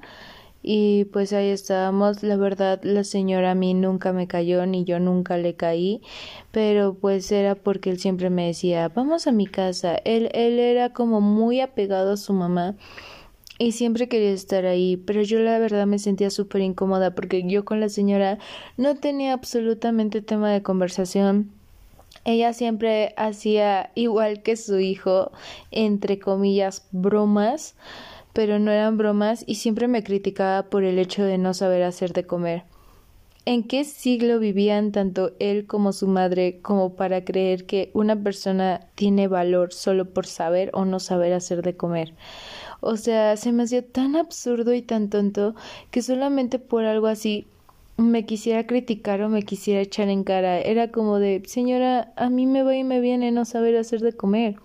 [0.62, 2.22] y pues ahí estábamos.
[2.22, 6.02] La verdad, la señora a mí nunca me cayó ni yo nunca le caí,
[6.50, 9.96] pero pues era porque él siempre me decía, vamos a mi casa.
[10.04, 12.76] Él, él era como muy apegado a su mamá
[13.58, 17.64] y siempre quería estar ahí, pero yo la verdad me sentía súper incómoda porque yo
[17.64, 18.38] con la señora
[18.76, 21.61] no tenía absolutamente tema de conversación.
[22.24, 25.32] Ella siempre hacía igual que su hijo,
[25.70, 27.74] entre comillas, bromas
[28.32, 32.12] pero no eran bromas y siempre me criticaba por el hecho de no saber hacer
[32.12, 32.64] de comer.
[33.44, 38.86] ¿En qué siglo vivían tanto él como su madre como para creer que una persona
[38.94, 42.14] tiene valor solo por saber o no saber hacer de comer?
[42.80, 45.54] O sea, se me hacía tan absurdo y tan tonto
[45.90, 47.48] que solamente por algo así
[47.96, 50.60] me quisiera criticar o me quisiera echar en cara.
[50.60, 54.12] Era como de, señora, a mí me va y me viene no saber hacer de
[54.12, 54.56] comer.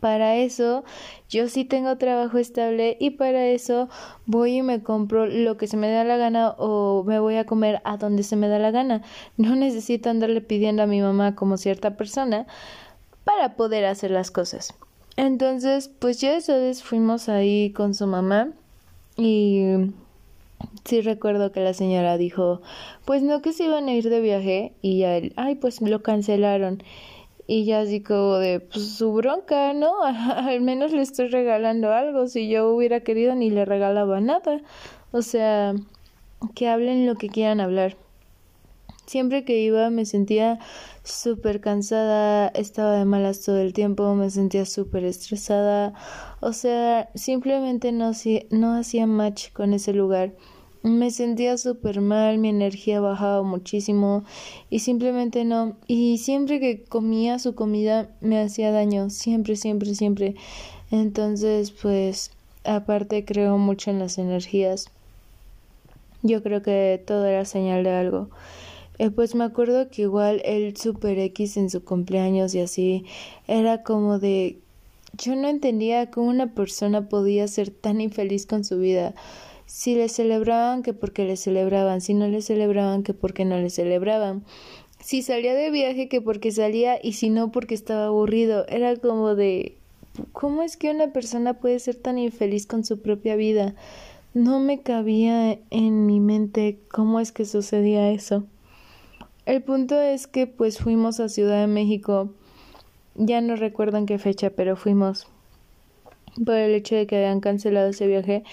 [0.00, 0.82] Para eso
[1.28, 3.90] yo sí tengo trabajo estable y para eso
[4.24, 7.44] voy y me compro lo que se me da la gana o me voy a
[7.44, 9.02] comer a donde se me da la gana.
[9.36, 12.46] No necesito andarle pidiendo a mi mamá como cierta persona
[13.24, 14.74] para poder hacer las cosas.
[15.16, 18.48] Entonces, pues ya esa vez fuimos ahí con su mamá
[19.18, 19.92] y
[20.84, 22.62] sí recuerdo que la señora dijo,
[23.04, 26.02] pues no que se iban a ir de viaje y ya él, ay, pues lo
[26.02, 26.82] cancelaron.
[27.46, 30.02] Y ya así como de, pues su bronca, ¿no?
[30.04, 32.28] Al menos le estoy regalando algo.
[32.28, 34.60] Si yo hubiera querido ni le regalaba nada.
[35.10, 35.74] O sea,
[36.54, 37.96] que hablen lo que quieran hablar.
[39.06, 40.60] Siempre que iba me sentía
[41.10, 45.94] súper cansada, estaba de malas todo el tiempo, me sentía súper estresada.
[46.40, 48.12] O sea, simplemente no,
[48.50, 50.32] no hacía match con ese lugar.
[50.82, 54.24] Me sentía súper mal, mi energía bajaba muchísimo
[54.70, 55.76] y simplemente no.
[55.86, 60.36] Y siempre que comía su comida me hacía daño, siempre, siempre, siempre.
[60.90, 62.30] Entonces, pues,
[62.64, 64.90] aparte creo mucho en las energías.
[66.22, 68.28] Yo creo que todo era señal de algo.
[69.00, 73.06] Eh, pues me acuerdo que igual el Super X en su cumpleaños y así
[73.48, 74.58] era como de...
[75.16, 79.14] Yo no entendía cómo una persona podía ser tan infeliz con su vida.
[79.64, 83.70] Si le celebraban que porque le celebraban, si no le celebraban que porque no le
[83.70, 84.44] celebraban,
[85.02, 86.98] si salía de viaje que porque salía.
[87.02, 89.78] Y si no porque estaba aburrido, era como de
[90.32, 93.74] ¿cómo es que una persona puede ser tan infeliz con su propia vida?
[94.34, 98.44] No me cabía en mi mente cómo es que sucedía eso.
[99.50, 102.30] El punto es que pues fuimos a Ciudad de México,
[103.16, 105.26] ya no recuerdo en qué fecha, pero fuimos
[106.46, 108.44] por el hecho de que habían cancelado ese viaje,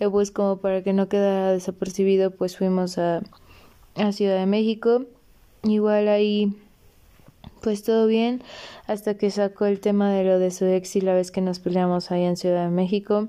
[0.00, 3.20] eh, pues como para que no quedara desapercibido, pues fuimos a,
[3.96, 5.04] a Ciudad de México.
[5.62, 6.56] Igual ahí,
[7.60, 8.42] pues todo bien,
[8.86, 11.58] hasta que sacó el tema de lo de su ex y la vez que nos
[11.58, 13.28] peleamos ahí en Ciudad de México.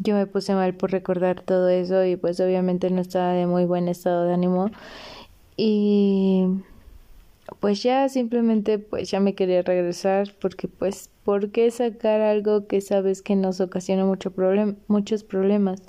[0.00, 3.66] Yo me puse mal por recordar todo eso y pues obviamente no estaba de muy
[3.66, 4.72] buen estado de ánimo.
[5.56, 6.44] Y
[7.60, 12.80] pues ya simplemente pues ya me quería regresar porque pues ¿por qué sacar algo que
[12.80, 14.32] sabes que nos ocasiona mucho
[14.88, 15.82] muchos problemas?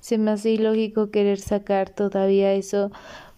[0.00, 2.90] Se me hace ilógico querer sacar todavía eso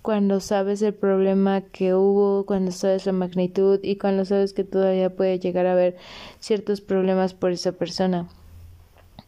[0.03, 5.15] cuando sabes el problema que hubo, cuando sabes la magnitud y cuando sabes que todavía
[5.15, 5.97] puede llegar a haber
[6.39, 8.29] ciertos problemas por esa persona.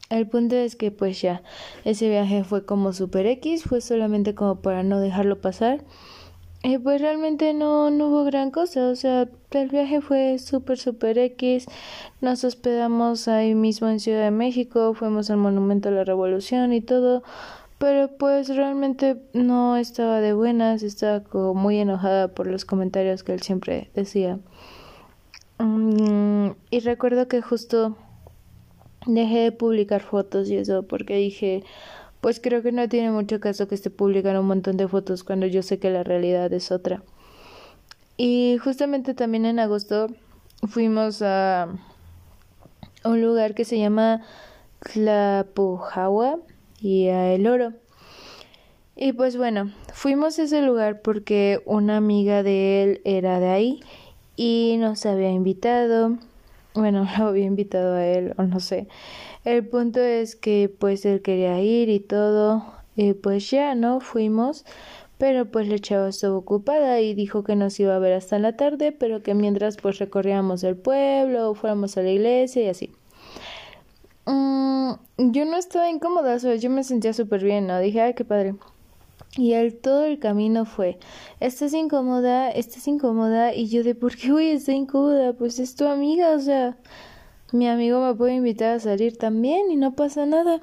[0.09, 1.43] El punto es que pues ya,
[1.85, 5.85] ese viaje fue como super X, fue solamente como para no dejarlo pasar
[6.65, 11.17] eh, pues realmente no, no hubo gran cosa, o sea, el viaje fue súper, súper
[11.19, 11.67] X,
[12.21, 16.81] nos hospedamos ahí mismo en Ciudad de México, fuimos al Monumento a la Revolución y
[16.81, 17.23] todo,
[17.79, 23.35] pero pues realmente no estaba de buenas, estaba como muy enojada por los comentarios que
[23.35, 24.41] él siempre decía.
[25.59, 27.97] Mm, y recuerdo que justo
[29.07, 31.63] dejé de publicar fotos y eso porque dije,
[32.21, 35.47] pues creo que no tiene mucho caso que esté publicando un montón de fotos cuando
[35.47, 37.03] yo sé que la realidad es otra.
[38.17, 40.09] Y justamente también en agosto
[40.67, 41.69] fuimos a
[43.05, 44.23] un lugar que se llama
[44.81, 46.39] Tlapujawa
[46.81, 47.75] y a El Oro.
[48.97, 53.81] Y pues bueno, fuimos a ese lugar porque una amiga de él era de ahí
[54.35, 56.19] y nos había invitado.
[56.75, 58.89] Bueno, lo había invitado a él o no sé.
[59.49, 62.67] El punto es que pues él quería ir y todo.
[62.97, 63.99] Y pues ya, ¿no?
[64.01, 64.67] Fuimos.
[65.17, 68.59] Pero pues la chava estuvo ocupada y dijo que nos iba a ver hasta la
[68.59, 72.93] tarde, pero que mientras pues recorríamos el pueblo, fuéramos a la iglesia y así.
[74.27, 77.79] Mm, yo no estaba incómoda, yo me sentía súper bien, ¿no?
[77.79, 78.55] Dije, ay, qué padre.
[79.35, 80.99] Y él todo el camino fue,
[81.41, 85.33] estás incómoda, estás incómoda, y yo de, ¿por qué voy a estar incómoda?
[85.33, 86.77] Pues es tu amiga, o sea,
[87.53, 90.61] mi amigo me puede invitar a salir también y no pasa nada.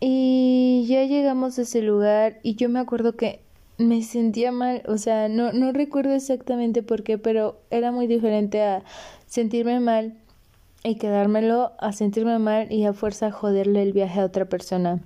[0.00, 3.40] Y ya llegamos a ese lugar y yo me acuerdo que
[3.78, 8.62] me sentía mal, o sea, no, no recuerdo exactamente por qué, pero era muy diferente
[8.62, 8.82] a
[9.26, 10.14] sentirme mal
[10.82, 15.00] y quedármelo a sentirme mal y a fuerza joderle el viaje a otra persona.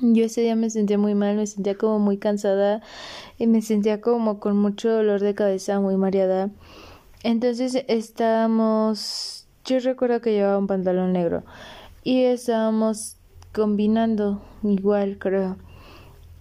[0.00, 2.82] Yo ese día me sentía muy mal, me sentía como muy cansada
[3.38, 6.50] y me sentía como con mucho dolor de cabeza, muy mareada.
[7.22, 11.42] Entonces estábamos, yo recuerdo que llevaba un pantalón negro
[12.02, 13.16] y estábamos
[13.52, 15.56] combinando igual, creo.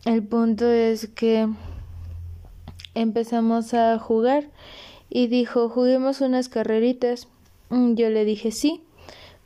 [0.05, 1.47] El punto es que
[2.95, 4.49] empezamos a jugar
[5.09, 7.27] y dijo, juguemos unas carreritas.
[7.69, 8.81] Mm, yo le dije sí,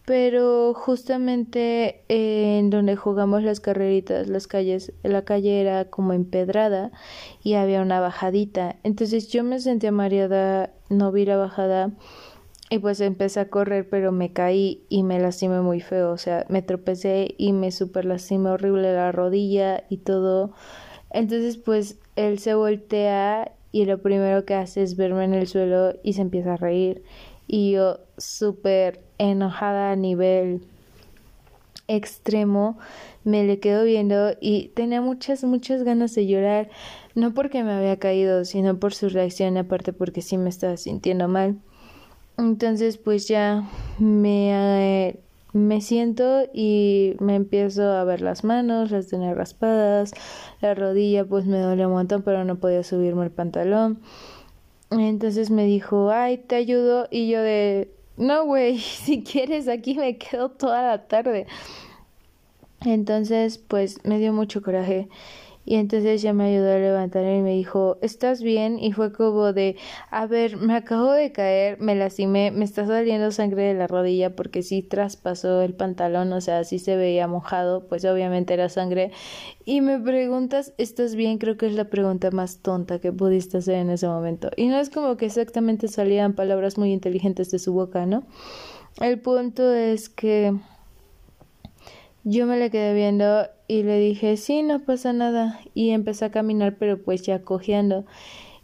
[0.06, 6.92] pero justamente en donde jugamos las carreritas, las calles, la calle era como empedrada
[7.44, 8.78] y había una bajadita.
[8.84, 11.92] Entonces yo me sentía mareada, no vi la bajada
[12.70, 16.12] y pues empecé a correr, pero me caí y me lastimé muy feo.
[16.12, 20.52] O sea, me tropecé y me super lastimé horrible la rodilla y todo.
[21.10, 25.94] Entonces pues él se voltea y lo primero que hace es verme en el suelo
[26.04, 27.04] y se empieza a reír
[27.48, 30.62] y yo súper enojada a nivel
[31.88, 32.78] extremo
[33.24, 36.70] me le quedo viendo y tenía muchas muchas ganas de llorar
[37.16, 41.28] no porque me había caído sino por su reacción aparte porque sí me estaba sintiendo
[41.30, 41.58] mal
[42.38, 43.68] entonces pues ya
[44.00, 45.20] me
[45.54, 50.14] me siento y me empiezo a ver las manos, las tenía raspadas,
[50.62, 54.00] la rodilla pues me dolía un montón pero no podía subirme el pantalón.
[54.90, 57.08] Entonces me dijo, ay, te ayudo.
[57.12, 61.48] Y yo de, no, güey, si quieres aquí me quedo toda la tarde.
[62.86, 65.10] Entonces, pues me dio mucho coraje
[65.68, 68.80] y entonces ya me ayudó a levantar y me dijo, ¿estás bien?
[68.80, 69.76] Y fue como de,
[70.10, 74.34] a ver, me acabo de caer, me lastimé, me está saliendo sangre de la rodilla
[74.34, 79.12] porque sí traspasó el pantalón, o sea, sí se veía mojado, pues obviamente era sangre.
[79.66, 81.38] Y me preguntas, ¿estás bien?
[81.38, 84.50] Creo que es la pregunta más tonta que pudiste hacer en ese momento.
[84.56, 88.24] Y no es como que exactamente salían palabras muy inteligentes de su boca, ¿no?
[89.02, 90.54] El punto es que
[92.24, 95.60] yo me le quedé viendo y le dije, sí, no pasa nada.
[95.74, 98.06] Y empecé a caminar, pero pues ya cojeando.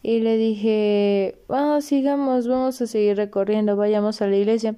[0.01, 4.76] Y le dije, vamos, sigamos, vamos a seguir recorriendo, vayamos a la iglesia.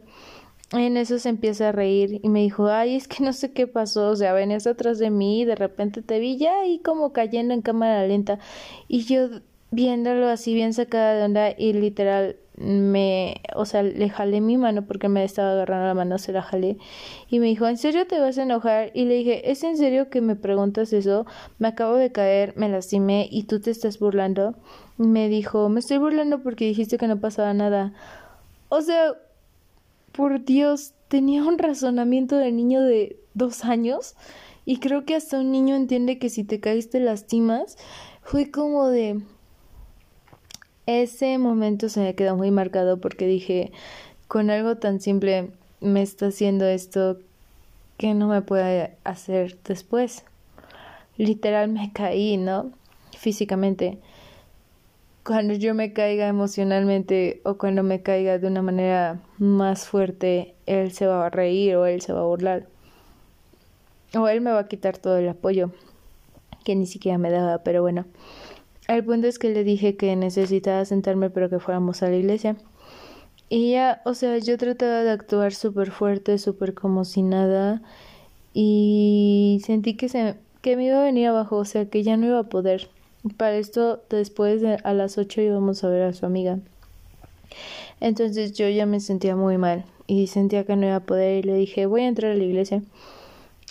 [0.72, 3.68] En eso se empieza a reír y me dijo, ay, es que no sé qué
[3.68, 7.14] pasó, o sea, venías atrás de mí y de repente te vi ya ahí como
[7.14, 8.40] cayendo en cámara lenta.
[8.88, 9.30] Y yo
[9.76, 14.86] viéndolo así bien sacada de onda y literal me, o sea, le jalé mi mano
[14.86, 16.78] porque me estaba agarrando la mano, se la jalé
[17.30, 18.92] y me dijo, ¿en serio te vas a enojar?
[18.94, 21.26] Y le dije, ¿es en serio que me preguntas eso?
[21.60, 24.56] Me acabo de caer, me lastimé y tú te estás burlando.
[24.98, 27.94] me dijo, me estoy burlando porque dijiste que no pasaba nada.
[28.70, 29.14] O sea,
[30.14, 34.16] por Dios, tenía un razonamiento de niño de dos años
[34.66, 37.78] y creo que hasta un niño entiende que si te caes te lastimas.
[38.22, 39.22] Fue como de,
[40.86, 43.72] ese momento se me quedó muy marcado porque dije,
[44.28, 45.50] con algo tan simple
[45.82, 47.20] me está haciendo esto
[47.98, 50.24] que no me puede hacer después.
[51.18, 52.72] Literal me caí, ¿no?
[53.18, 54.00] Físicamente.
[55.24, 60.92] Cuando yo me caiga emocionalmente o cuando me caiga de una manera más fuerte, él
[60.92, 62.68] se va a reír o él se va a burlar.
[64.14, 65.72] O él me va a quitar todo el apoyo
[66.64, 68.06] que ni siquiera me daba, pero bueno.
[68.88, 72.56] El punto es que le dije que necesitaba sentarme pero que fuéramos a la iglesia.
[73.50, 77.82] Y ya, o sea, yo trataba de actuar súper fuerte, súper como si nada.
[78.54, 82.28] Y sentí que se, que me iba a venir abajo, o sea, que ya no
[82.28, 82.90] iba a poder.
[83.38, 86.60] Para esto, después de, a las 8 íbamos a ver a su amiga.
[88.00, 91.48] Entonces yo ya me sentía muy mal y sentía que no iba a poder y
[91.48, 92.82] le dije, voy a entrar a la iglesia.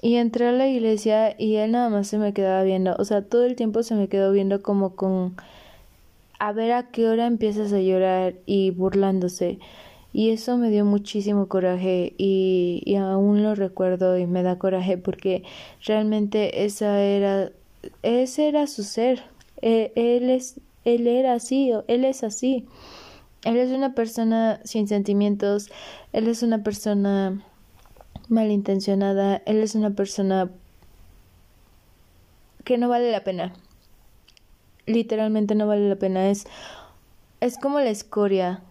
[0.05, 3.23] Y entré a la iglesia y él nada más se me quedaba viendo, o sea,
[3.23, 5.35] todo el tiempo se me quedó viendo como con
[6.39, 9.59] a ver a qué hora empiezas a llorar y burlándose.
[10.13, 14.99] Y eso me dio muchísimo coraje y, y aún lo recuerdo y me da coraje
[14.99, 15.43] porque
[15.87, 17.51] realmente esa era,
[18.03, 19.23] ese era su ser.
[19.63, 22.67] E, él, es, él era así, él es así.
[23.43, 25.71] Él es una persona sin sentimientos,
[26.13, 27.43] él es una persona
[28.29, 30.51] malintencionada, él es una persona
[32.65, 33.53] que no vale la pena.
[34.87, 36.31] Literalmente no vale la pena.
[36.31, 36.47] Es,
[37.41, 38.63] es como la escoria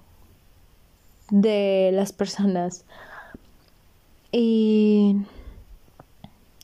[1.30, 2.86] de las personas.
[4.32, 5.18] Y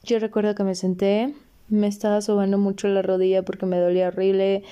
[0.04, 1.34] yo recuerdo que me senté,
[1.68, 4.64] me estaba sobando mucho la rodilla porque me dolía horrible,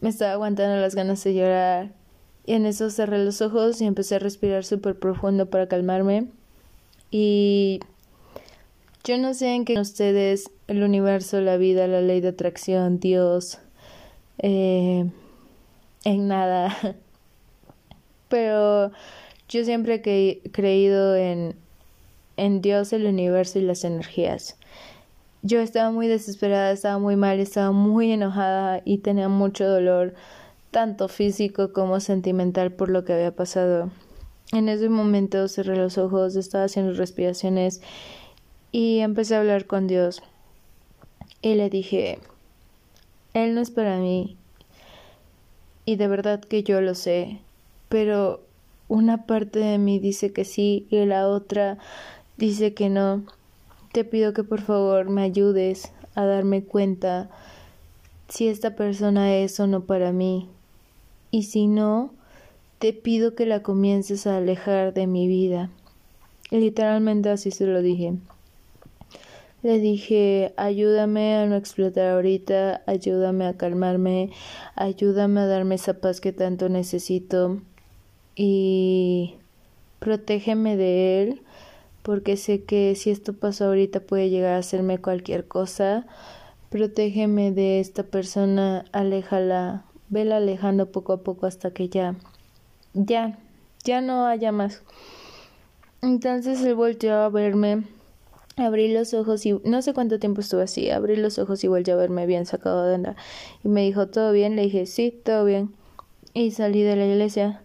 [0.00, 1.92] me estaba aguantando las ganas de llorar.
[2.46, 6.28] Y en eso cerré los ojos y empecé a respirar súper profundo para calmarme.
[7.16, 7.78] Y
[9.04, 13.60] yo no sé en qué ustedes, el universo, la vida, la ley de atracción, Dios,
[14.38, 15.08] eh,
[16.04, 16.76] en nada.
[18.28, 18.90] Pero
[19.48, 21.54] yo siempre he creído en,
[22.36, 24.56] en Dios, el universo y las energías.
[25.42, 30.14] Yo estaba muy desesperada, estaba muy mal, estaba muy enojada y tenía mucho dolor,
[30.72, 33.92] tanto físico como sentimental por lo que había pasado.
[34.54, 37.82] En ese momento cerré los ojos, estaba haciendo respiraciones
[38.70, 40.22] y empecé a hablar con Dios.
[41.42, 42.20] Y le dije,
[43.32, 44.36] Él no es para mí.
[45.84, 47.40] Y de verdad que yo lo sé,
[47.88, 48.42] pero
[48.86, 51.78] una parte de mí dice que sí y la otra
[52.36, 53.24] dice que no.
[53.90, 57.28] Te pido que por favor me ayudes a darme cuenta
[58.28, 60.48] si esta persona es o no para mí.
[61.32, 62.12] Y si no,
[62.84, 65.70] te pido que la comiences a alejar de mi vida.
[66.50, 68.12] literalmente así se lo dije.
[69.62, 74.32] Le dije, ayúdame a no explotar ahorita, ayúdame a calmarme,
[74.76, 77.62] ayúdame a darme esa paz que tanto necesito
[78.36, 79.36] y
[79.98, 81.42] protégeme de él
[82.02, 86.06] porque sé que si esto pasa ahorita puede llegar a hacerme cualquier cosa.
[86.68, 92.14] Protégeme de esta persona, aléjala, vela alejando poco a poco hasta que ya,
[92.94, 93.38] ya,
[93.84, 94.82] ya no haya más.
[96.02, 97.84] Entonces él volteó a verme,
[98.56, 101.94] abrí los ojos y no sé cuánto tiempo estuve así, abrí los ojos y volteó
[101.94, 103.16] a verme bien sacado de onda
[103.62, 104.56] y me dijo, ¿todo bien?
[104.56, 105.74] Le dije, sí, todo bien.
[106.34, 107.62] Y salí de la iglesia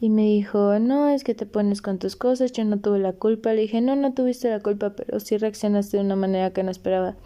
[0.00, 3.12] y me dijo, no, es que te pones con tus cosas, yo no tuve la
[3.12, 3.52] culpa.
[3.52, 6.70] Le dije, no, no tuviste la culpa, pero sí reaccionaste de una manera que no
[6.70, 7.16] esperaba.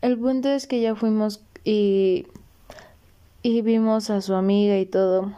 [0.00, 2.26] El punto es que ya fuimos y,
[3.42, 5.32] y vimos a su amiga y todo.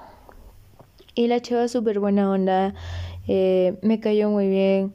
[1.15, 2.75] Y la chava súper buena onda,
[3.29, 4.95] eh, me cayó muy bien.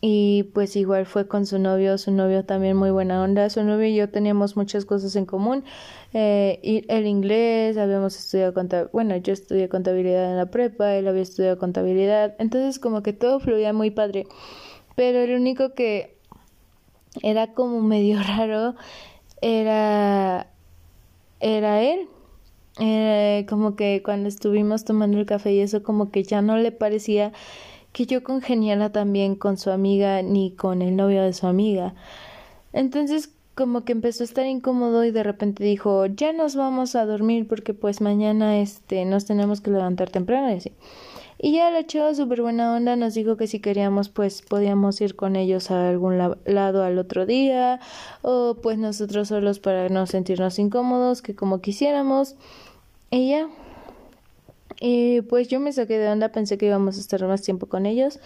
[0.00, 3.48] Y pues igual fue con su novio, su novio también muy buena onda.
[3.48, 5.64] Su novio y yo teníamos muchas cosas en común.
[6.12, 11.08] Eh, y el inglés, habíamos estudiado contabilidad, bueno, yo estudié contabilidad en la prepa, él
[11.08, 12.34] había estudiado contabilidad.
[12.38, 14.26] Entonces como que todo fluía muy padre.
[14.96, 16.18] Pero el único que
[17.22, 18.74] era como medio raro
[19.40, 20.48] era,
[21.40, 22.08] era él.
[22.78, 26.72] Eh, como que cuando estuvimos tomando el café y eso como que ya no le
[26.72, 27.32] parecía
[27.92, 31.94] que yo congeniara también con su amiga ni con el novio de su amiga.
[32.74, 37.06] Entonces como que empezó a estar incómodo y de repente dijo, ya nos vamos a
[37.06, 40.72] dormir porque pues mañana este nos tenemos que levantar temprano y así.
[41.38, 45.16] Y ya la chava súper buena onda nos dijo que si queríamos pues podíamos ir
[45.16, 47.80] con ellos a algún lado al otro día
[48.20, 52.36] o pues nosotros solos para no sentirnos incómodos, que como quisiéramos.
[53.10, 53.48] Ya,
[54.80, 57.86] y pues yo me saqué de onda, pensé que íbamos a estar más tiempo con
[57.86, 58.20] ellos.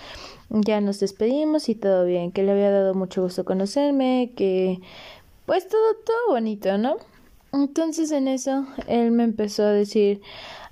[0.50, 4.80] Ya nos despedimos y todo bien, que le había dado mucho gusto conocerme, que
[5.46, 6.96] pues todo, todo bonito, ¿no?
[7.52, 10.22] Entonces en eso él me empezó a decir,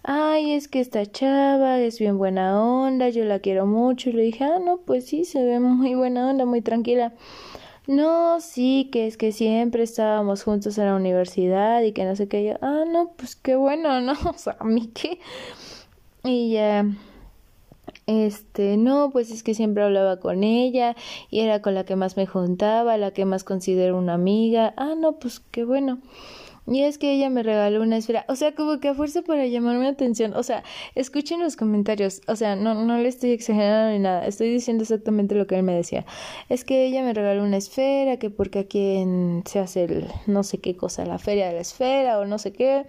[0.03, 4.11] ay, es que esta chava es bien buena onda, yo la quiero mucho.
[4.11, 7.15] Y le dije, ah, no, pues sí, se ve muy buena onda, muy tranquila.
[7.89, 12.29] No, sí, que es que siempre estábamos juntos en la universidad y que no sé
[12.29, 12.45] qué.
[12.45, 14.13] Yo, ah, no, pues qué bueno, ¿no?
[14.13, 15.19] O sea, a mí qué.
[16.23, 16.85] Y ya,
[18.07, 20.97] este, no, pues es que siempre hablaba con ella
[21.31, 24.75] y era con la que más me juntaba, la que más considero una amiga.
[24.77, 25.99] Ah, no, pues qué bueno.
[26.71, 29.47] Y es que ella me regaló una esfera, o sea, como que a fuerza para
[29.47, 30.65] llamarme la atención, o sea,
[30.95, 35.35] escuchen los comentarios, o sea, no, no le estoy exagerando ni nada, estoy diciendo exactamente
[35.35, 36.05] lo que él me decía.
[36.51, 39.03] Es que ella me regaló una esfera, que porque aquí
[39.47, 42.53] se hace el no sé qué cosa, la feria de la esfera o no sé
[42.53, 42.85] qué.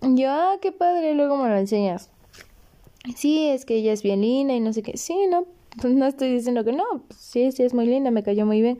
[0.00, 2.10] yo, ah, qué padre, luego me lo enseñas.
[3.16, 4.96] Sí, es que ella es bien linda y no sé qué.
[4.96, 5.46] Sí, no,
[5.82, 6.84] no estoy diciendo que no,
[7.18, 8.78] sí, sí es muy linda, me cayó muy bien.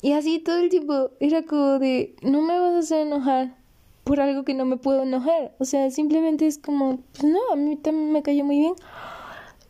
[0.00, 3.56] Y así todo el tiempo era como de, no me vas a hacer enojar
[4.04, 5.54] por algo que no me puedo enojar.
[5.58, 8.74] O sea, simplemente es como, pues no, a mí también me cayó muy bien.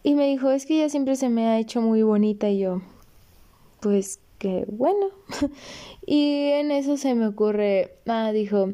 [0.03, 2.83] Y me dijo, es que ella siempre se me ha hecho muy bonita y yo,
[3.81, 5.09] pues que bueno.
[6.07, 8.68] y en eso se me ocurre, ah, dijo,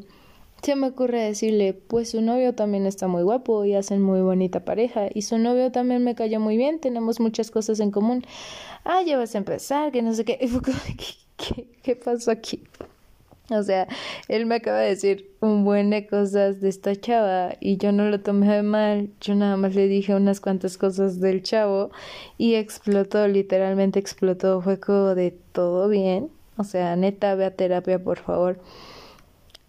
[0.61, 4.65] se me ocurre decirle, pues su novio también está muy guapo y hacen muy bonita
[4.65, 8.23] pareja y su novio también me cayó muy bien, tenemos muchas cosas en común.
[8.83, 10.39] Ah, ya vas a empezar, que no sé qué.
[11.55, 12.61] ¿qué, qué pasó aquí?
[13.51, 13.87] O sea,
[14.27, 18.09] él me acaba de decir un buen de cosas de esta chava y yo no
[18.09, 21.91] lo tomé mal, yo nada más le dije unas cuantas cosas del chavo
[22.39, 28.03] y explotó, literalmente explotó, fue como de todo bien, o sea, neta, ve a terapia
[28.03, 28.59] por favor.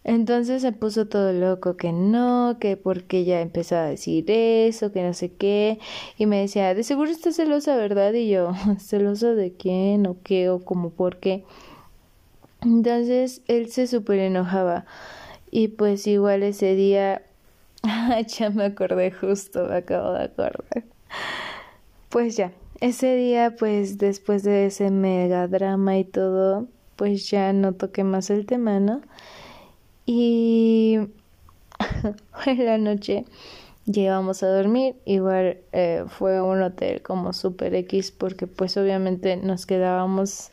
[0.07, 5.03] Entonces se puso todo loco, que no, que porque ya empezó a decir eso, que
[5.03, 5.79] no sé qué,
[6.17, 8.13] y me decía, de seguro está celosa, ¿verdad?
[8.13, 11.43] Y yo, ¿celosa de quién o qué o como por qué?
[12.61, 14.85] Entonces él se súper enojaba
[15.51, 17.21] y pues igual ese día,
[18.27, 20.85] ya me acordé justo, me acabo de acordar.
[22.07, 27.73] Pues ya, ese día pues después de ese mega drama y todo, pues ya no
[27.73, 29.01] toqué más el tema, ¿no?
[30.07, 30.99] Y
[32.45, 33.25] en la noche
[33.85, 34.95] llegamos a dormir.
[35.05, 40.51] Igual eh, fue un hotel como super X porque pues obviamente nos quedábamos,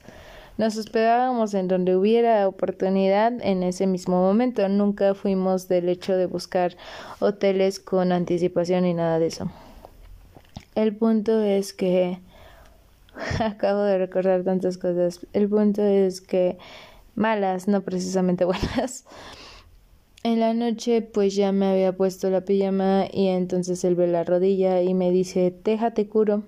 [0.58, 4.68] nos hospedábamos en donde hubiera oportunidad en ese mismo momento.
[4.68, 6.76] Nunca fuimos del hecho de buscar
[7.20, 9.48] hoteles con anticipación ni nada de eso.
[10.74, 12.18] El punto es que
[13.38, 15.24] acabo de recordar tantas cosas.
[15.32, 16.58] El punto es que
[17.14, 19.04] malas, no precisamente buenas.
[20.24, 24.24] En la noche pues ya me había puesto la pijama y entonces él ve la
[24.24, 26.44] rodilla y me dice, déjate curo.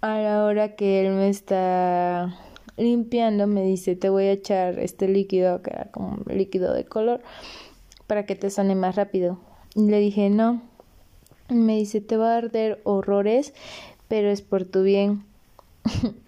[0.00, 2.38] A la hora que él me está
[2.78, 7.20] limpiando me dice, te voy a echar este líquido, que era como líquido de color,
[8.06, 9.38] para que te sane más rápido.
[9.74, 10.62] Y le dije, no.
[11.50, 13.52] me dice, te va a arder horrores,
[14.08, 15.22] pero es por tu bien.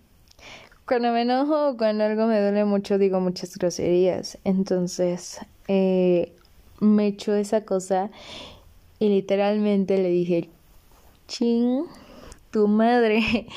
[0.86, 4.38] Cuando me enojo o cuando algo me duele mucho digo muchas groserías.
[4.44, 6.32] Entonces eh,
[6.80, 8.10] me echó esa cosa
[8.98, 10.48] y literalmente le dije,
[11.26, 11.84] ching,
[12.50, 13.46] tu madre.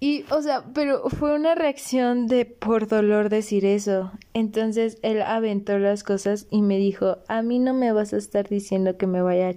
[0.00, 4.12] Y, o sea, pero fue una reacción de por dolor decir eso.
[4.34, 8.46] Entonces él aventó las cosas y me dijo, a mí no me vas a estar
[8.46, 9.54] diciendo que me vaya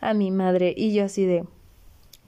[0.00, 0.72] a mi madre.
[0.74, 1.44] Y yo así de,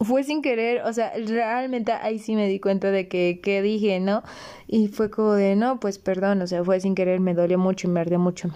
[0.01, 4.01] fue sin querer, o sea, realmente ahí sí me di cuenta de que, que dije,
[4.01, 4.23] ¿no?
[4.67, 7.87] Y fue como de, no, pues perdón, o sea, fue sin querer, me dolió mucho
[7.87, 8.51] y me ardió mucho.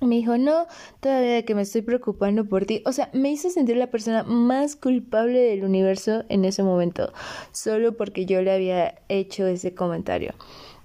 [0.00, 0.66] Me dijo, no,
[1.00, 2.82] todavía que me estoy preocupando por ti.
[2.86, 7.12] O sea, me hizo sentir la persona más culpable del universo en ese momento,
[7.52, 10.32] solo porque yo le había hecho ese comentario.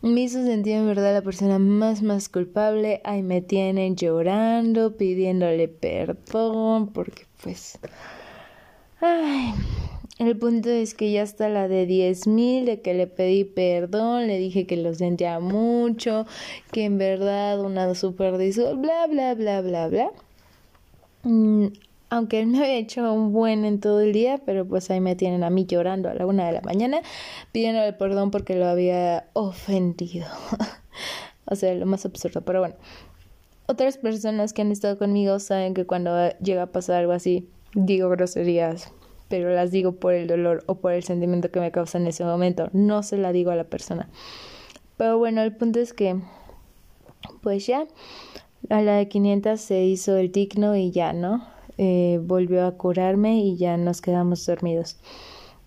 [0.02, 3.02] Me hizo sentir en verdad la persona más, más culpable.
[3.06, 7.80] Ahí me tienen llorando, pidiéndole perdón, porque pues
[9.02, 9.54] Ay,
[10.18, 14.28] el punto es que ya está la de diez mil, de que le pedí perdón,
[14.28, 16.26] le dije que lo sentía mucho,
[16.72, 20.12] que en verdad una super disculpa, bla, bla, bla, bla, bla.
[21.24, 21.68] Mm,
[22.10, 25.16] aunque él me había hecho un buen en todo el día, pero pues ahí me
[25.16, 27.02] tienen a mí llorando a la una de la mañana,
[27.52, 30.28] pidiéndole perdón porque lo había ofendido.
[31.46, 32.76] o sea, lo más absurdo, pero bueno.
[33.68, 38.10] Otras personas que han estado conmigo saben que cuando llega a pasar algo así, digo
[38.10, 38.92] groserías,
[39.30, 42.24] pero las digo por el dolor o por el sentimiento que me causa en ese
[42.24, 42.70] momento.
[42.74, 44.10] No se la digo a la persona.
[44.98, 46.16] Pero bueno, el punto es que,
[47.42, 47.86] pues ya,
[48.70, 51.46] a la de 500 se hizo el digno y ya, ¿no?
[51.78, 54.98] Eh, volvió a curarme y ya nos quedamos dormidos.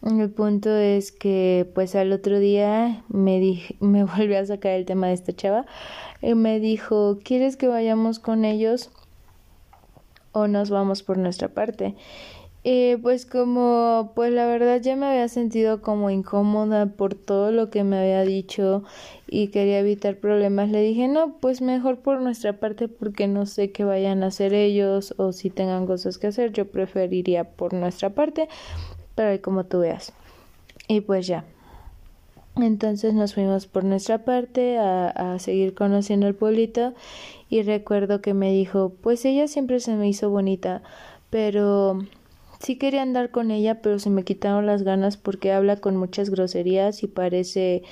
[0.02, 5.08] El punto es que, pues al otro día me, me volvió a sacar el tema
[5.08, 5.66] de esta chava
[6.22, 8.90] y me dijo, ¿quieres que vayamos con ellos?
[10.32, 11.94] O nos vamos por nuestra parte.
[12.64, 17.70] Y pues como pues la verdad ya me había sentido como incómoda por todo lo
[17.70, 18.82] que me había dicho
[19.28, 23.70] y quería evitar problemas, le dije no, pues mejor por nuestra parte porque no sé
[23.70, 28.10] qué vayan a hacer ellos o si tengan cosas que hacer, yo preferiría por nuestra
[28.10, 28.48] parte,
[29.14, 30.12] pero como tú veas.
[30.88, 31.44] Y pues ya.
[32.56, 36.92] Entonces nos fuimos por nuestra parte a, a seguir conociendo el pueblito
[37.48, 40.82] y recuerdo que me dijo, pues ella siempre se me hizo bonita,
[41.30, 41.98] pero
[42.60, 46.30] sí quería andar con ella, pero se me quitaron las ganas porque habla con muchas
[46.30, 47.82] groserías y parece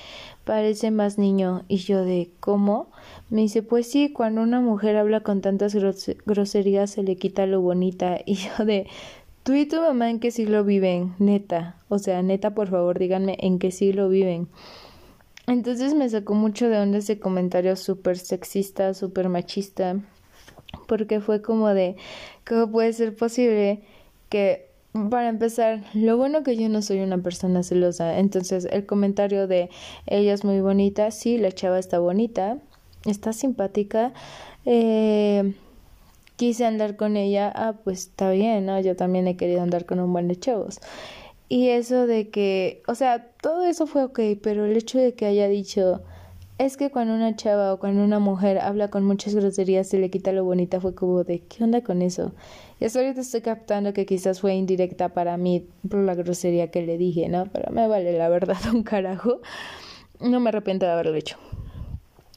[0.44, 1.64] parece más niño.
[1.68, 2.90] Y yo de ¿cómo?
[3.30, 5.74] Me dice, pues sí, cuando una mujer habla con tantas
[6.24, 8.18] groserías se le quita lo bonita.
[8.26, 8.86] Y yo de
[9.46, 11.14] ¿Tú y tu mamá en qué siglo viven?
[11.20, 11.76] Neta.
[11.88, 14.48] O sea, neta, por favor, díganme en qué siglo viven.
[15.46, 19.96] Entonces me sacó mucho de onda ese comentario súper sexista, súper machista.
[20.88, 21.96] Porque fue como de,
[22.46, 23.82] ¿cómo puede ser posible
[24.28, 24.68] que,
[25.10, 28.18] para empezar, lo bueno que yo no soy una persona celosa?
[28.18, 29.70] Entonces, el comentario de
[30.06, 32.58] ella es muy bonita, sí, la chava está bonita,
[33.04, 34.12] está simpática,
[34.64, 35.54] eh,
[36.36, 38.80] quise andar con ella, ah, pues está bien, ¿no?
[38.80, 40.80] Yo también he querido andar con un buen de chavos.
[41.48, 45.26] Y eso de que, o sea, todo eso fue ok, pero el hecho de que
[45.26, 46.02] haya dicho,
[46.58, 50.10] es que cuando una chava o cuando una mujer habla con muchas groserías se le
[50.10, 52.32] quita lo bonita, fue como de, ¿qué onda con eso?
[52.80, 56.82] Y hasta ahorita estoy captando que quizás fue indirecta para mí por la grosería que
[56.82, 57.46] le dije, ¿no?
[57.52, 59.40] Pero me vale la verdad un carajo.
[60.20, 61.36] No me arrepiento de haberlo hecho.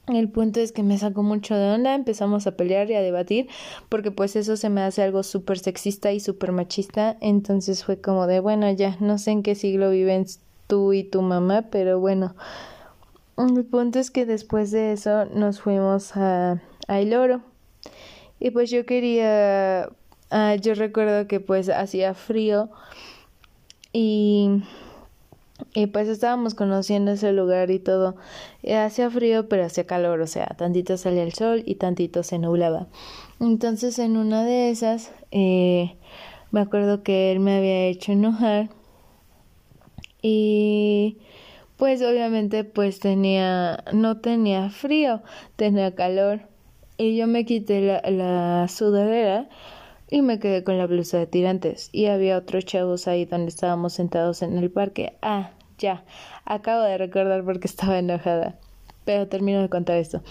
[0.09, 3.47] El punto es que me sacó mucho de onda, empezamos a pelear y a debatir,
[3.89, 8.25] porque pues eso se me hace algo súper sexista y súper machista, entonces fue como
[8.25, 10.25] de, bueno, ya, no sé en qué siglo viven
[10.65, 12.35] tú y tu mamá, pero bueno,
[13.37, 17.41] el punto es que después de eso nos fuimos a, a El Oro,
[18.39, 19.89] y pues yo quería,
[20.31, 22.69] ah, yo recuerdo que pues hacía frío
[23.93, 24.63] y
[25.73, 28.15] y pues estábamos conociendo ese lugar y todo.
[28.75, 32.87] hacía frío, pero hacía calor, o sea, tantito salía el sol y tantito se nublaba.
[33.39, 35.95] Entonces en una de esas, eh,
[36.51, 38.69] me acuerdo que él me había hecho enojar
[40.21, 41.17] y
[41.77, 45.21] pues obviamente pues tenía, no tenía frío,
[45.55, 46.41] tenía calor
[46.97, 49.47] y yo me quité la sudadera
[50.09, 53.93] y me quedé con la blusa de tirantes y había otros chavos ahí donde estábamos
[53.93, 55.13] sentados en el parque.
[55.21, 56.03] Ah, ya,
[56.45, 58.55] acabo de recordar porque estaba enojada.
[59.05, 60.21] Pero termino de contar esto.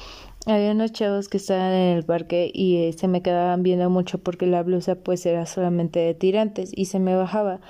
[0.46, 4.18] Había unos chavos que estaban en el parque y eh, se me quedaban viendo mucho
[4.18, 7.60] porque la blusa pues era solamente de tirantes y se me bajaba.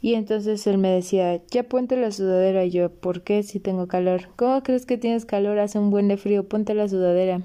[0.00, 2.64] Y entonces él me decía, ya ponte la sudadera.
[2.64, 4.28] Y yo, ¿por qué si tengo calor?
[4.36, 5.58] ¿Cómo crees que tienes calor?
[5.58, 7.42] Hace un buen de frío, ponte la sudadera.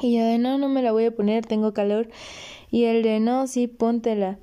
[0.00, 2.08] Y yo de no, no me la voy a poner, tengo calor.
[2.70, 4.38] Y él de no, sí, póntela.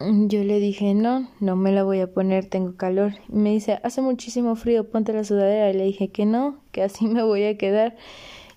[0.00, 3.12] Yo le dije, no, no me la voy a poner, tengo calor.
[3.28, 5.70] Y me dice, hace muchísimo frío, ponte la sudadera.
[5.70, 7.96] Y le dije que no, que así me voy a quedar.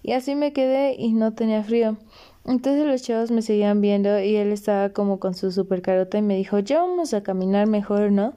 [0.04, 1.98] Y así me quedé y no tenía frío.
[2.46, 6.22] Entonces los chavos me seguían viendo y él estaba como con su super carota y
[6.22, 8.34] me dijo, ya vamos a caminar mejor, ¿no?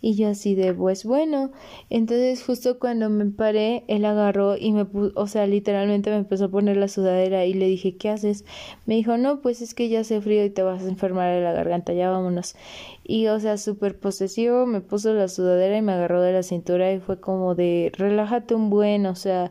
[0.00, 1.50] Y yo así de, pues bueno.
[1.90, 6.46] Entonces justo cuando me paré, él agarró y me puso, o sea, literalmente me empezó
[6.46, 8.44] a poner la sudadera y le dije, ¿qué haces?
[8.86, 11.42] Me dijo, no, pues es que ya hace frío y te vas a enfermar de
[11.42, 12.54] la garganta, ya vámonos.
[13.04, 16.92] Y o sea, súper posesivo, me puso la sudadera y me agarró de la cintura
[16.92, 19.50] y fue como de, relájate un buen, o sea,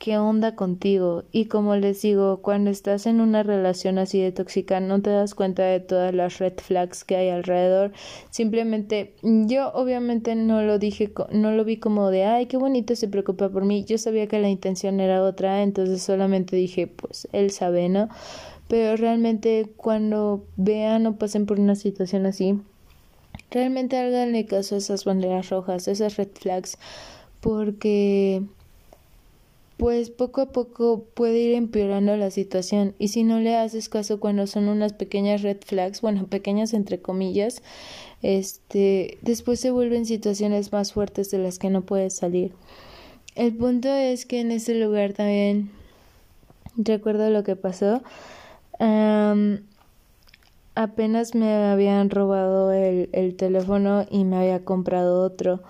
[0.00, 1.24] ¿qué onda contigo?
[1.30, 5.34] Y como les digo, cuando estás en una relación así de tóxica, no te das
[5.34, 7.92] cuenta de todas las red flags que hay alrededor.
[8.30, 13.08] Simplemente, yo obviamente no lo dije, no lo vi como de, ay, qué bonito se
[13.08, 13.84] preocupa por mí.
[13.84, 18.08] Yo sabía que la intención era otra, entonces solamente dije, pues él sabe, ¿no?
[18.68, 22.58] Pero realmente cuando vean o pasen por una situación así,
[23.50, 26.78] realmente háganle caso a esas banderas rojas, esas red flags,
[27.42, 28.42] porque
[29.80, 34.20] pues poco a poco puede ir empeorando la situación y si no le haces caso
[34.20, 37.62] cuando son unas pequeñas red flags, bueno, pequeñas entre comillas,
[38.20, 42.52] este, después se vuelven situaciones más fuertes de las que no puedes salir.
[43.36, 45.70] El punto es que en ese lugar también
[46.76, 48.02] recuerdo lo que pasó.
[50.74, 55.62] apenas me habían robado el, el teléfono y me había comprado otro.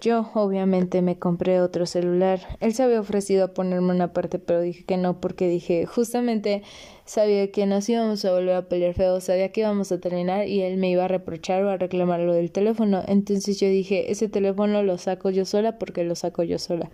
[0.00, 2.40] Yo obviamente me compré otro celular.
[2.60, 6.62] Él se había ofrecido a ponerme una parte, pero dije que no porque dije, justamente
[7.04, 10.62] sabía que nos íbamos a volver a pelear feo, sabía que íbamos a terminar y
[10.62, 13.02] él me iba a reprochar o a reclamar lo del teléfono.
[13.08, 16.90] Entonces yo dije, ese teléfono lo saco yo sola porque lo saco yo sola.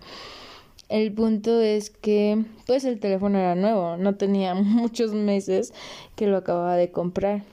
[0.89, 5.73] El punto es que pues el teléfono era nuevo, no tenía muchos meses
[6.17, 7.43] que lo acababa de comprar.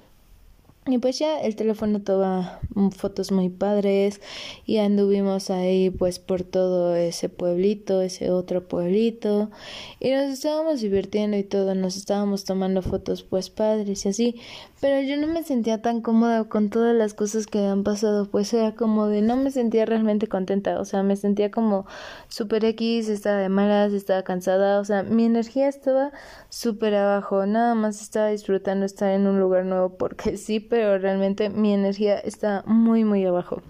[0.87, 2.61] Y pues ya el teléfono toma
[2.95, 4.21] fotos muy padres
[4.67, 9.51] y anduvimos ahí pues por todo ese pueblito, ese otro pueblito
[9.99, 14.41] y nos estábamos divirtiendo y todo, nos estábamos tomando fotos pues padres y así,
[14.83, 18.53] pero yo no me sentía tan cómoda con todas las cosas que han pasado, pues
[18.53, 21.87] era como de no me sentía realmente contenta, o sea, me sentía como
[22.29, 26.13] super X, estaba de malas, estaba cansada, o sea, mi energía estaba
[26.51, 31.51] súper abajo, nada más estaba disfrutando estar en un lugar nuevo porque sí, pero realmente
[31.51, 33.63] mi energía está muy muy abajo.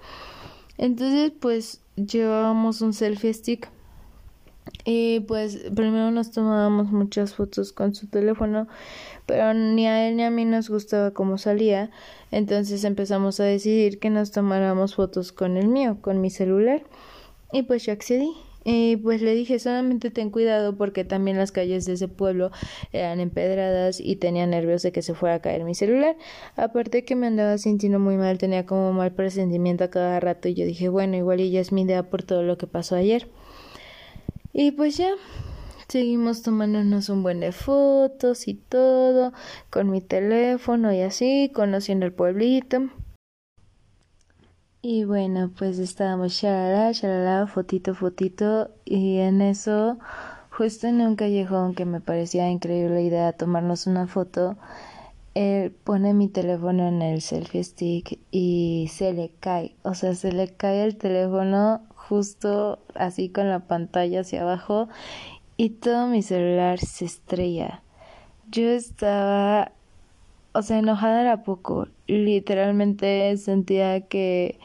[0.78, 3.68] Entonces pues llevábamos un selfie stick
[4.86, 8.68] y pues primero nos tomábamos muchas fotos con su teléfono,
[9.26, 11.90] pero ni a él ni a mí nos gustaba cómo salía,
[12.30, 16.84] entonces empezamos a decidir que nos tomáramos fotos con el mío, con mi celular.
[17.52, 18.32] Y pues yo accedí.
[18.64, 22.50] Y pues le dije, solamente ten cuidado porque también las calles de ese pueblo
[22.92, 26.16] eran empedradas y tenía nervios de que se fuera a caer mi celular.
[26.56, 30.54] Aparte que me andaba sintiendo muy mal, tenía como mal presentimiento a cada rato y
[30.54, 33.28] yo dije, bueno, igual y ya es mi idea por todo lo que pasó ayer.
[34.54, 35.10] Y pues ya,
[35.88, 39.34] seguimos tomándonos un buen de fotos y todo,
[39.68, 42.88] con mi teléfono y así, conociendo el pueblito.
[44.86, 49.98] Y bueno, pues estábamos shalala, shalala, fotito, fotito, y en eso,
[50.50, 54.58] justo en un callejón que me parecía increíble idea de tomarnos una foto,
[55.32, 60.32] él pone mi teléfono en el selfie stick y se le cae, o sea, se
[60.32, 64.90] le cae el teléfono justo así con la pantalla hacia abajo
[65.56, 67.82] y todo mi celular se estrella.
[68.50, 69.72] Yo estaba
[70.54, 71.88] o sea, enojada era poco.
[72.06, 74.58] Literalmente sentía que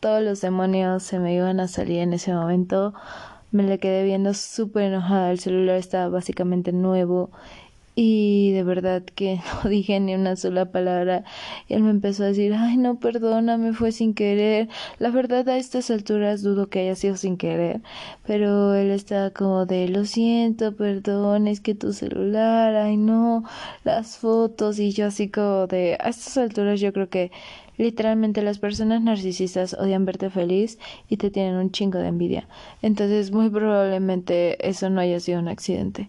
[0.00, 2.94] todos los demonios se me iban a salir en ese momento.
[3.50, 5.32] Me le quedé viendo súper enojada.
[5.32, 7.30] El celular estaba básicamente nuevo
[7.96, 11.24] y de verdad que no dije ni una sola palabra
[11.68, 14.68] y él me empezó a decir ay no perdóname fue sin querer
[14.98, 17.80] la verdad a estas alturas dudo que haya sido sin querer
[18.26, 23.44] pero él estaba como de lo siento perdón es que tu celular ay no
[23.84, 27.30] las fotos y yo así como de a estas alturas yo creo que
[27.76, 30.78] Literalmente las personas narcisistas odian verte feliz
[31.08, 32.46] y te tienen un chingo de envidia.
[32.82, 36.08] Entonces muy probablemente eso no haya sido un accidente.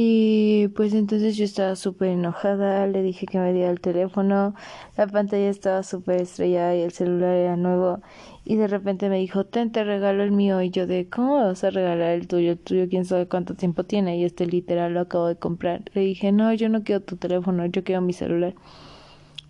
[0.00, 4.54] Y pues entonces yo estaba súper enojada, le dije que me diera el teléfono,
[4.96, 8.00] la pantalla estaba súper estrellada y el celular era nuevo
[8.44, 11.64] y de repente me dijo, ten, te regalo el mío y yo de, ¿cómo vas
[11.64, 12.52] a regalar el tuyo?
[12.52, 15.82] El tuyo quién sabe cuánto tiempo tiene y este literal lo acabo de comprar.
[15.94, 18.54] Le dije, no, yo no quiero tu teléfono, yo quiero mi celular.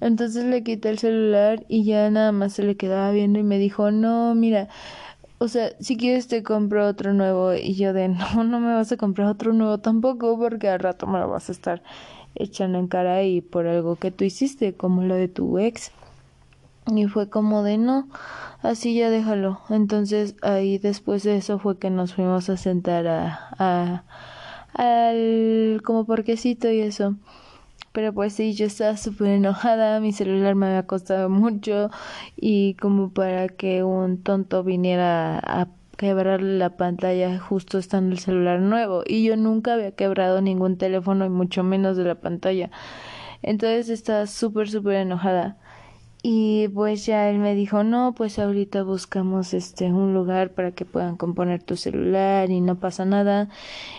[0.00, 3.58] Entonces le quité el celular y ya nada más se le quedaba viendo y me
[3.58, 4.68] dijo, no, mira,
[5.38, 8.92] o sea, si quieres te compro otro nuevo y yo de no, no me vas
[8.92, 11.82] a comprar otro nuevo tampoco porque al rato me lo vas a estar
[12.34, 15.90] echando en cara y por algo que tú hiciste como lo de tu ex.
[16.86, 18.08] Y fue como de no,
[18.62, 19.60] así ya déjalo.
[19.68, 24.04] Entonces ahí después de eso fue que nos fuimos a sentar a, a
[24.74, 27.16] al como parquecito y eso.
[27.92, 31.90] Pero pues sí, yo estaba súper enojada, mi celular me había costado mucho
[32.36, 38.60] y como para que un tonto viniera a quebrarle la pantalla justo estando el celular
[38.60, 42.70] nuevo y yo nunca había quebrado ningún teléfono y mucho menos de la pantalla.
[43.42, 45.58] Entonces estaba súper súper enojada.
[46.30, 50.84] Y pues ya él me dijo, no, pues ahorita buscamos este un lugar para que
[50.84, 53.48] puedan componer tu celular y no pasa nada.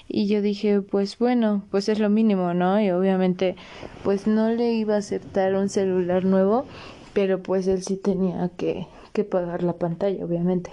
[0.08, 2.80] Y yo dije, pues bueno, pues es lo mínimo, ¿no?
[2.80, 3.56] Y obviamente
[4.04, 6.66] pues no le iba a aceptar un celular nuevo,
[7.14, 10.70] pero pues él sí tenía que, que pagar la pantalla, obviamente.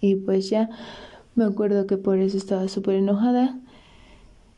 [0.00, 0.70] Y pues ya
[1.34, 3.58] me acuerdo que por eso estaba súper enojada.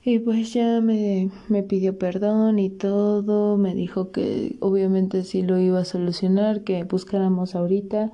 [0.09, 5.59] Y pues ya me, me pidió perdón y todo, me dijo que obviamente sí lo
[5.59, 8.13] iba a solucionar, que buscáramos ahorita.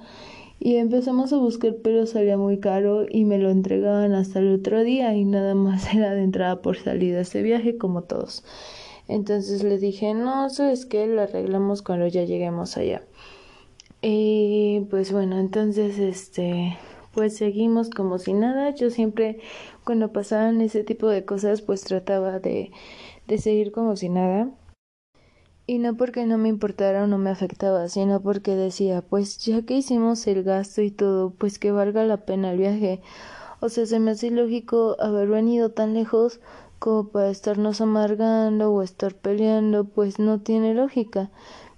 [0.59, 4.83] Y empezamos a buscar, pero salía muy caro y me lo entregaban hasta el otro
[4.83, 8.43] día y nada más era de entrada por salida ese viaje como todos.
[9.07, 13.03] Entonces le dije, no, es que lo arreglamos cuando ya lleguemos allá.
[14.01, 16.75] Y pues bueno, entonces este
[17.13, 18.71] pues seguimos como si nada.
[18.71, 19.41] Yo siempre
[19.85, 22.71] cuando pasaban ese tipo de cosas pues trataba de,
[23.27, 24.51] de seguir como si nada.
[25.67, 29.63] Y no porque no me importara o no me afectaba, sino porque decía, pues ya
[29.63, 33.01] que hicimos el gasto y todo, pues que valga la pena el viaje.
[33.61, 36.41] O sea, se me hace lógico haber venido tan lejos
[36.81, 41.31] como para estarnos amargando o estar peleando, pues no tiene lógica.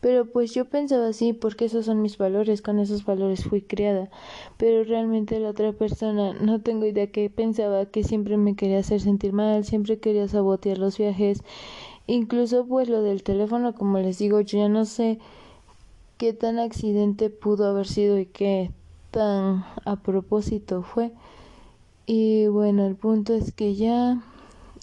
[0.05, 4.11] Pero pues yo pensaba así porque esos son mis valores, con esos valores fui criada.
[4.59, 9.01] Pero realmente la otra persona no tengo idea que pensaba que siempre me quería hacer
[9.01, 11.43] sentir mal, siempre quería sabotear los viajes
[12.07, 15.19] Incluso pues lo del teléfono, como les digo, yo ya no sé
[16.19, 18.71] qué tan accidente pudo haber sido y qué
[19.11, 21.13] tan a propósito fue.
[22.07, 24.23] Y bueno, el punto es que ya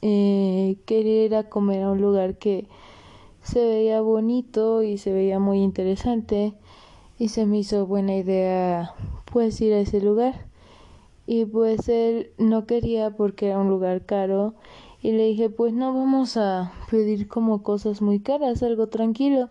[0.01, 2.67] eh, quería ir a comer a un lugar que
[3.41, 6.53] se veía bonito y se veía muy interesante
[7.17, 8.93] y se me hizo buena idea
[9.31, 10.45] pues ir a ese lugar
[11.25, 14.53] y pues él no quería porque era un lugar caro
[15.01, 19.49] y le dije pues no vamos a pedir como cosas muy caras algo tranquilo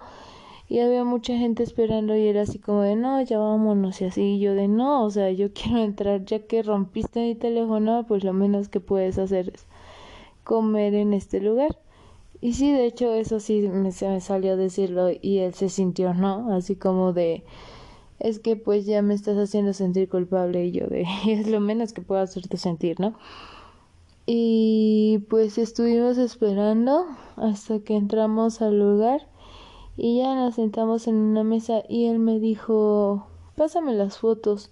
[0.70, 4.22] y había mucha gente esperando y era así como de no, ya vámonos y así
[4.22, 8.22] y yo de no, o sea, yo quiero entrar ya que rompiste mi teléfono, pues
[8.22, 9.66] lo menos que puedes hacer es
[10.45, 11.76] comer en este lugar.
[12.41, 15.68] Y sí, de hecho eso sí me, se me salió a decirlo y él se
[15.68, 16.53] sintió, ¿no?
[16.55, 17.45] Así como de
[18.18, 21.93] es que pues ya me estás haciendo sentir culpable y yo de es lo menos
[21.93, 23.14] que puedo hacerte sentir, ¿no?
[24.26, 29.26] Y pues estuvimos esperando hasta que entramos al lugar
[29.97, 33.26] y ya nos sentamos en una mesa y él me dijo,
[33.57, 34.70] pásame las fotos.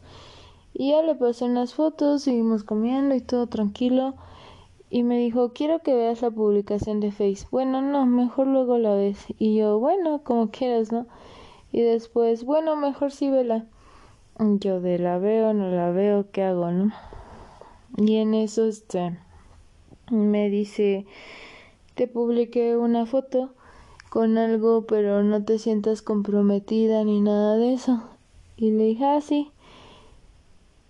[0.73, 4.15] Y ya le pasé unas fotos, seguimos comiendo y todo tranquilo.
[4.91, 7.47] Y me dijo, quiero que veas la publicación de Face.
[7.51, 9.19] Bueno, no, mejor luego la ves.
[9.39, 11.07] Y yo, bueno, como quieras, ¿no?
[11.73, 13.67] Y después, bueno, mejor sí vela.
[14.39, 16.93] Yo de la veo, no la veo, ¿qué hago, no?
[17.97, 19.19] Y en eso, este,
[20.11, 21.07] me dice,
[21.95, 23.51] te publiqué una foto
[24.09, 28.03] con algo, pero no te sientas comprometida ni nada de eso.
[28.57, 29.51] Y le dije, ah, sí.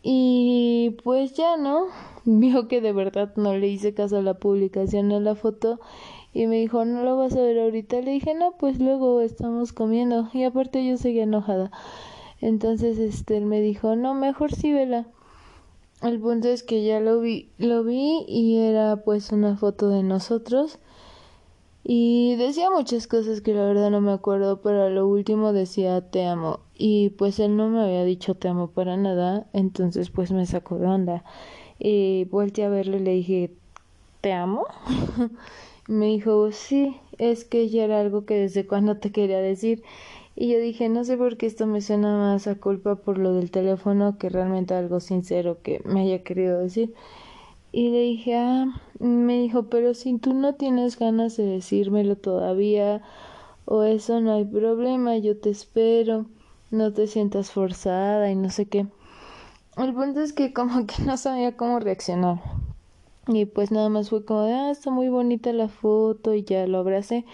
[0.02, 1.86] Y pues ya, ¿no?
[2.24, 5.80] Vio que de verdad no le hice caso a la publicación de la foto
[6.32, 8.00] y me dijo, no lo vas a ver ahorita.
[8.00, 10.28] Le dije, no, pues luego estamos comiendo.
[10.32, 11.70] Y aparte yo seguía enojada.
[12.40, 15.06] Entonces, este, él me dijo, no, mejor sí vela.
[16.02, 20.04] El punto es que ya lo vi, lo vi y era pues una foto de
[20.04, 20.78] nosotros
[21.90, 26.02] y decía muchas cosas que la verdad no me acuerdo, pero a lo último decía
[26.02, 26.60] te amo.
[26.76, 30.78] Y pues él no me había dicho te amo para nada, entonces pues me sacó
[30.78, 31.24] de onda.
[31.78, 33.52] Y volteé a verle y le dije
[34.20, 34.66] ¿te amo?
[35.88, 39.82] me dijo sí, es que ya era algo que desde cuando te quería decir.
[40.36, 43.32] Y yo dije, no sé por qué esto me suena más a culpa por lo
[43.32, 46.92] del teléfono que realmente algo sincero que me haya querido decir.
[47.78, 48.66] Y le dije, ah,
[48.98, 53.02] me dijo, pero si tú no tienes ganas de decírmelo todavía,
[53.66, 56.26] o eso no hay problema, yo te espero,
[56.72, 58.88] no te sientas forzada y no sé qué.
[59.76, 62.40] El punto es que como que no sabía cómo reaccionar.
[63.28, 66.66] Y pues nada más fue como de, ah, está muy bonita la foto y ya
[66.66, 67.26] lo abracé.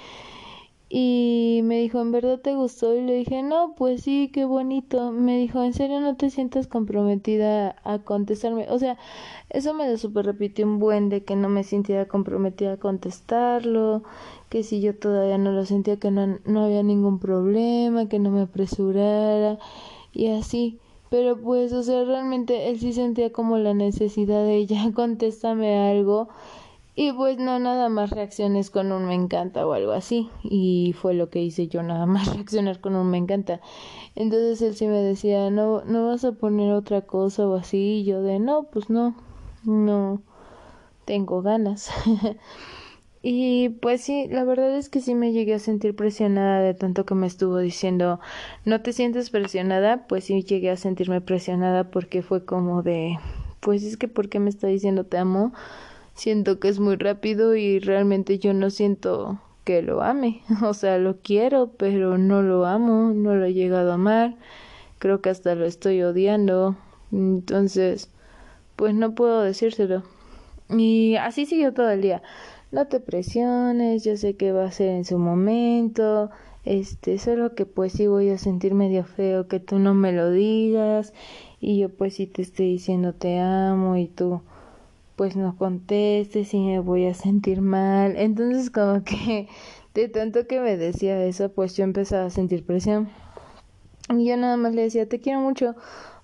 [0.97, 2.95] Y me dijo, ¿en verdad te gustó?
[2.95, 5.11] Y le dije, no, pues sí, qué bonito.
[5.11, 8.69] Me dijo, ¿en serio no te sientes comprometida a contestarme?
[8.71, 8.97] O sea,
[9.51, 14.05] eso me lo super repitió un buen de que no me sintiera comprometida a contestarlo,
[14.51, 18.31] que si yo todavía no lo sentía, que no, no había ningún problema, que no
[18.31, 19.59] me apresurara
[20.13, 20.79] y así.
[21.11, 26.29] Pero pues, o sea, realmente él sí sentía como la necesidad de ya contéstame algo
[26.97, 30.31] y pues no, nada más reacciones con un me encanta o algo así.
[30.45, 33.61] Y fue lo que hice yo, nada más reaccionar con un me encanta.
[34.15, 38.01] Entonces él sí me decía, no, no vas a poner otra cosa o así.
[38.01, 39.17] Y yo de, no, pues no,
[39.65, 40.23] no
[41.05, 41.91] tengo ganas.
[43.23, 47.05] y pues sí, la verdad es que sí me llegué a sentir presionada de tanto
[47.05, 48.21] que me estuvo diciendo,
[48.65, 50.07] no te sientes presionada.
[50.07, 53.19] Pues sí llegué a sentirme presionada porque fue como de,
[53.59, 55.53] pues es que, ¿por qué me está diciendo te amo?
[56.15, 60.43] Siento que es muy rápido y realmente yo no siento que lo ame.
[60.63, 64.37] O sea, lo quiero, pero no lo amo, no lo he llegado a amar.
[64.99, 66.77] Creo que hasta lo estoy odiando.
[67.13, 68.11] Entonces,
[68.77, 70.03] pues no puedo decírselo.
[70.71, 72.23] Y así siguió todo el día.
[72.73, 76.31] No te presiones, yo sé que va a ser en su momento.
[76.65, 80.31] Este, solo que pues sí voy a sentir medio feo que tú no me lo
[80.31, 81.13] digas
[81.61, 84.41] y yo pues sí te estoy diciendo te amo y tú
[85.17, 88.17] pues no contestes y me voy a sentir mal.
[88.17, 89.49] Entonces como que
[89.95, 93.09] de tanto que me decía eso, pues yo empezaba a sentir presión.
[94.11, 95.75] Y yo nada más le decía, te quiero mucho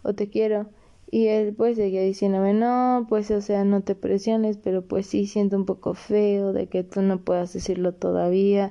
[0.02, 0.66] o te quiero.
[1.12, 5.26] Y él pues seguía diciéndome, no, pues o sea, no te presiones, pero pues sí
[5.26, 8.70] siento un poco feo de que tú no puedas decirlo todavía.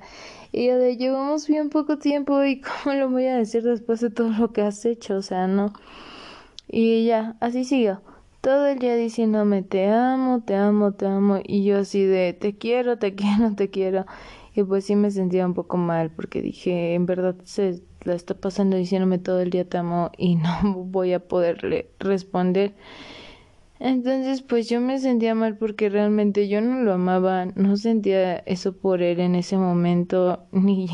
[0.52, 4.10] Y yo de, llevamos bien poco tiempo y cómo lo voy a decir después de
[4.10, 5.74] todo lo que has hecho, o sea, no.
[6.68, 8.02] Y ya, así siguió
[8.42, 12.58] todo el día diciéndome te amo, te amo, te amo y yo así de te
[12.58, 14.06] quiero, te quiero, te quiero
[14.56, 18.34] y pues sí me sentía un poco mal porque dije en verdad se la está
[18.36, 22.74] pasando diciéndome todo el día te amo y no voy a poderle responder
[23.80, 28.74] Entonces, pues yo me sentía mal porque realmente yo no lo amaba, no sentía eso
[28.74, 30.88] por él en ese momento, ni...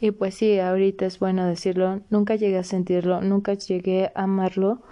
[0.00, 4.82] Y pues sí, ahorita es bueno decirlo, nunca llegué a sentirlo, nunca llegué a amarlo.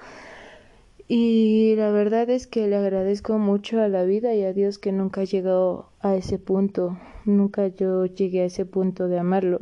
[1.09, 4.93] Y la verdad es que le agradezco mucho a la vida y a Dios que
[4.93, 9.61] nunca llegado a ese punto, nunca yo llegué a ese punto de amarlo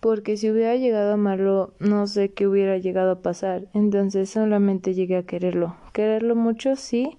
[0.00, 3.66] porque si hubiera llegado a amarlo, no sé qué hubiera llegado a pasar.
[3.74, 5.76] Entonces solamente llegué a quererlo.
[5.92, 7.18] Quererlo mucho, sí,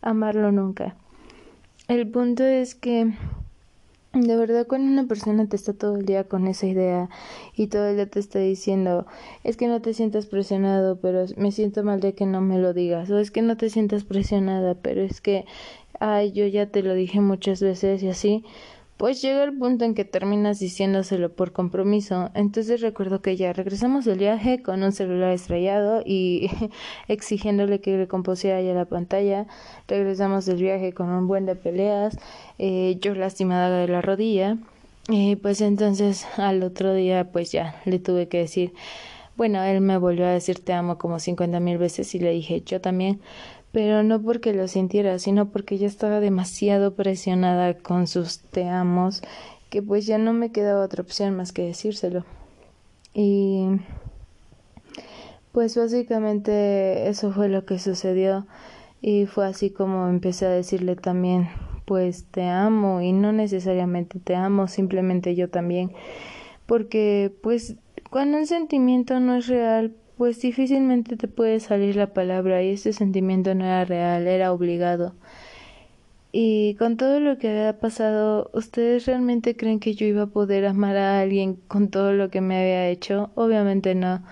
[0.00, 0.96] amarlo nunca.
[1.88, 3.12] El punto es que
[4.12, 7.08] de verdad cuando una persona te está todo el día con esa idea
[7.56, 9.06] y todo el día te está diciendo
[9.42, 12.74] es que no te sientas presionado pero me siento mal de que no me lo
[12.74, 15.46] digas o es que no te sientas presionada pero es que
[15.98, 18.44] ay yo ya te lo dije muchas veces y así
[19.02, 22.30] pues llega el punto en que terminas diciéndoselo por compromiso.
[22.34, 26.48] Entonces recuerdo que ya regresamos del viaje con un celular estrellado y
[27.08, 29.48] exigiéndole que le compusiera ya la pantalla.
[29.88, 32.16] Regresamos del viaje con un buen de peleas,
[32.60, 34.56] eh, yo lastimada de la rodilla.
[35.08, 38.72] Y pues entonces al otro día pues ya le tuve que decir,
[39.36, 42.62] bueno, él me volvió a decir te amo como cincuenta mil veces y le dije
[42.64, 43.20] yo también,
[43.72, 49.22] pero no porque lo sintiera, sino porque ya estaba demasiado presionada con sus te amos,
[49.70, 52.24] que pues ya no me quedaba otra opción más que decírselo.
[53.14, 53.66] Y
[55.52, 58.46] pues básicamente eso fue lo que sucedió
[59.00, 61.48] y fue así como empecé a decirle también
[61.84, 65.92] pues te amo y no necesariamente te amo, simplemente yo también,
[66.66, 67.76] porque pues
[68.10, 72.92] cuando un sentimiento no es real, pues difícilmente te puede salir la palabra y ese
[72.92, 75.14] sentimiento no era real, era obligado.
[76.34, 80.64] Y con todo lo que había pasado, ¿ustedes realmente creen que yo iba a poder
[80.64, 83.30] amar a alguien con todo lo que me había hecho?
[83.34, 84.22] Obviamente no.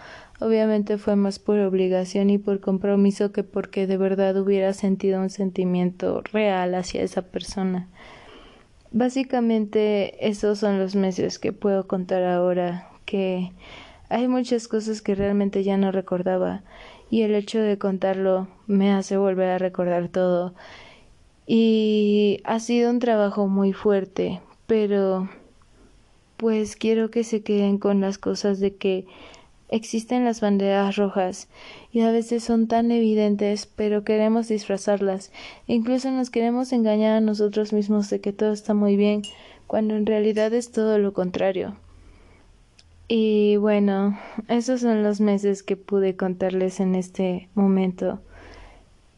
[0.40, 5.28] Obviamente fue más por obligación y por compromiso que porque de verdad hubiera sentido un
[5.28, 7.88] sentimiento real hacia esa persona.
[8.90, 13.52] Básicamente esos son los meses que puedo contar ahora que
[14.10, 16.62] hay muchas cosas que realmente ya no recordaba
[17.10, 20.52] y el hecho de contarlo me hace volver a recordar todo.
[21.46, 25.28] Y ha sido un trabajo muy fuerte, pero
[26.36, 29.06] pues quiero que se queden con las cosas de que
[29.68, 31.48] existen las banderas rojas
[31.92, 35.30] y a veces son tan evidentes, pero queremos disfrazarlas.
[35.68, 39.22] Incluso nos queremos engañar a nosotros mismos de que todo está muy bien,
[39.68, 41.76] cuando en realidad es todo lo contrario.
[43.12, 44.16] Y bueno,
[44.46, 48.20] esos son los meses que pude contarles en este momento.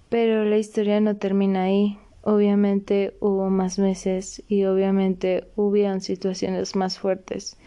[0.09, 1.98] Pero la historia no termina ahí.
[2.23, 7.59] Obviamente hubo más meses y obviamente hubieron situaciones más fuertes.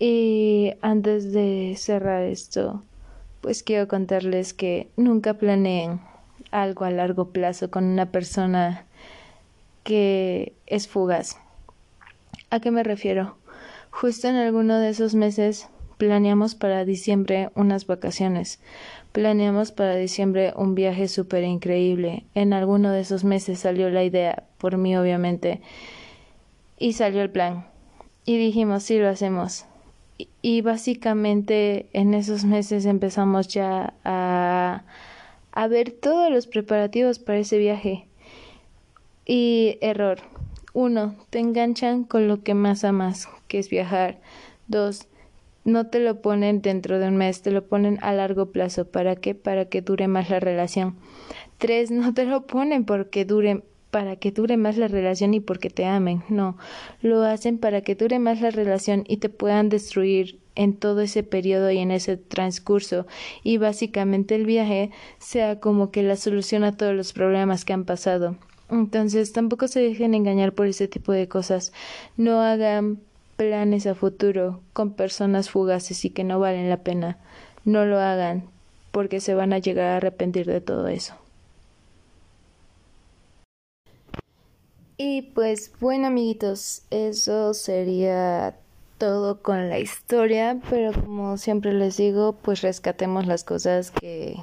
[0.00, 2.82] Y antes de cerrar esto,
[3.40, 6.00] pues quiero contarles que nunca planeen
[6.50, 8.84] algo a largo plazo con una persona
[9.84, 11.36] que es fugaz.
[12.50, 13.36] ¿A qué me refiero?
[13.96, 15.68] Justo en alguno de esos meses
[15.98, 18.58] planeamos para diciembre unas vacaciones.
[19.12, 22.24] Planeamos para diciembre un viaje súper increíble.
[22.34, 25.60] En alguno de esos meses salió la idea, por mí obviamente,
[26.76, 27.68] y salió el plan.
[28.26, 29.64] Y dijimos, sí, lo hacemos.
[30.18, 34.82] Y, y básicamente en esos meses empezamos ya a,
[35.52, 38.06] a ver todos los preparativos para ese viaje.
[39.24, 40.18] Y error,
[40.72, 44.20] uno, te enganchan con lo que más amas, es viajar.
[44.66, 45.08] Dos,
[45.64, 48.86] no te lo ponen dentro de un mes, te lo ponen a largo plazo.
[48.86, 49.34] ¿Para qué?
[49.34, 50.96] Para que dure más la relación.
[51.58, 55.70] Tres, no te lo ponen porque dure para que dure más la relación y porque
[55.70, 56.24] te amen.
[56.28, 56.56] No,
[57.00, 61.22] lo hacen para que dure más la relación y te puedan destruir en todo ese
[61.22, 63.06] periodo y en ese transcurso
[63.44, 67.84] y básicamente el viaje sea como que la solución a todos los problemas que han
[67.84, 68.36] pasado.
[68.68, 71.72] Entonces tampoco se dejen engañar por ese tipo de cosas.
[72.16, 72.98] No hagan
[73.36, 77.18] planes a futuro con personas fugaces y que no valen la pena.
[77.64, 78.44] No lo hagan
[78.90, 81.14] porque se van a llegar a arrepentir de todo eso.
[84.96, 88.56] Y pues bueno amiguitos, eso sería
[88.98, 94.36] todo con la historia, pero como siempre les digo, pues rescatemos las cosas que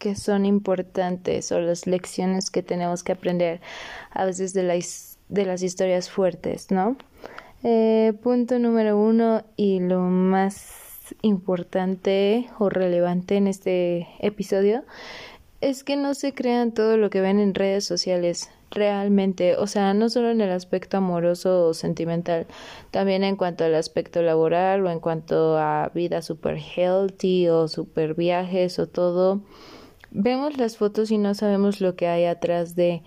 [0.00, 3.60] que son importantes o las lecciones que tenemos que aprender
[4.10, 4.84] a veces de,
[5.28, 6.96] de las historias fuertes, ¿no?
[7.62, 14.84] Eh, punto número uno y lo más importante o relevante en este episodio
[15.60, 19.92] es que no se crean todo lo que ven en redes sociales realmente, o sea,
[19.92, 22.46] no solo en el aspecto amoroso o sentimental,
[22.92, 28.14] también en cuanto al aspecto laboral o en cuanto a vida super healthy o super
[28.14, 29.42] viajes o todo.
[30.12, 33.02] Vemos las fotos y no sabemos lo que hay atrás de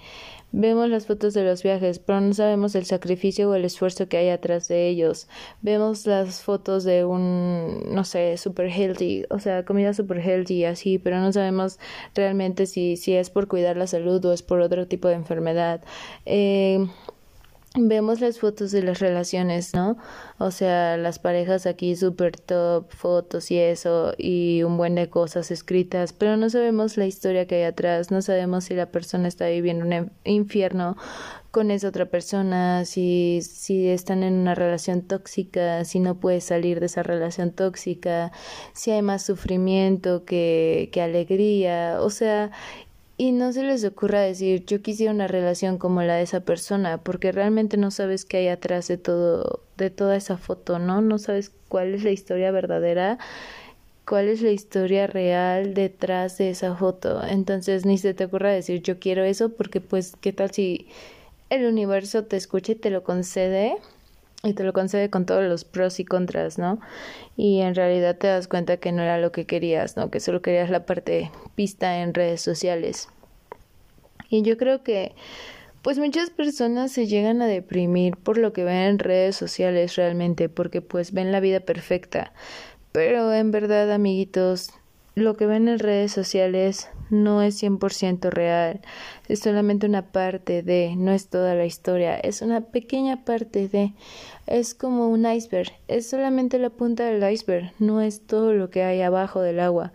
[0.56, 4.18] Vemos las fotos de los viajes, pero no sabemos el sacrificio o el esfuerzo que
[4.18, 5.28] hay atrás de ellos.
[5.64, 11.00] Vemos las fotos de un, no sé, super healthy, o sea, comida super healthy así,
[11.00, 11.80] pero no sabemos
[12.14, 15.82] realmente si, si es por cuidar la salud o es por otro tipo de enfermedad.
[16.28, 16.88] Eh,
[17.76, 19.98] vemos las fotos de las relaciones, ¿no?
[20.38, 25.50] O sea, las parejas aquí super top, fotos y eso, y un buen de cosas
[25.50, 29.48] escritas, pero no sabemos la historia que hay atrás, no sabemos si la persona está
[29.48, 30.96] viviendo un infierno
[31.50, 36.80] con esa otra persona, si, si están en una relación tóxica, si no puede salir
[36.80, 38.32] de esa relación tóxica,
[38.74, 42.52] si hay más sufrimiento que, que alegría, o sea,
[43.18, 46.98] y no se les ocurra decir yo quisiera una relación como la de esa persona,
[46.98, 51.02] porque realmente no sabes qué hay atrás de todo, de toda esa foto, ¿no?
[51.02, 53.20] No sabes cuál es la historia verdadera,
[54.08, 57.24] cuál es la historia real detrás de esa foto.
[57.24, 60.88] Entonces ni se te ocurra decir yo quiero eso, porque pues qué tal si
[61.50, 63.78] el universo te escucha y te lo concede
[64.46, 66.82] y te lo concede con todos los pros y contras, ¿no?
[67.38, 70.12] Y en realidad te das cuenta que no era lo que querías, ¿no?
[70.12, 73.08] Que solo querías la parte pista en redes sociales.
[74.30, 75.16] Y yo creo que
[75.82, 80.50] pues muchas personas se llegan a deprimir por lo que ven en redes sociales realmente,
[80.50, 82.34] porque pues ven la vida perfecta.
[82.92, 84.72] Pero en verdad, amiguitos,
[85.16, 88.82] lo que ven en redes sociales no es 100% real,
[89.28, 93.94] es solamente una parte de, no es toda la historia, es una pequeña parte de,
[94.48, 98.84] es como un iceberg, es solamente la punta del iceberg, no es todo lo que
[98.84, 99.94] hay abajo del agua.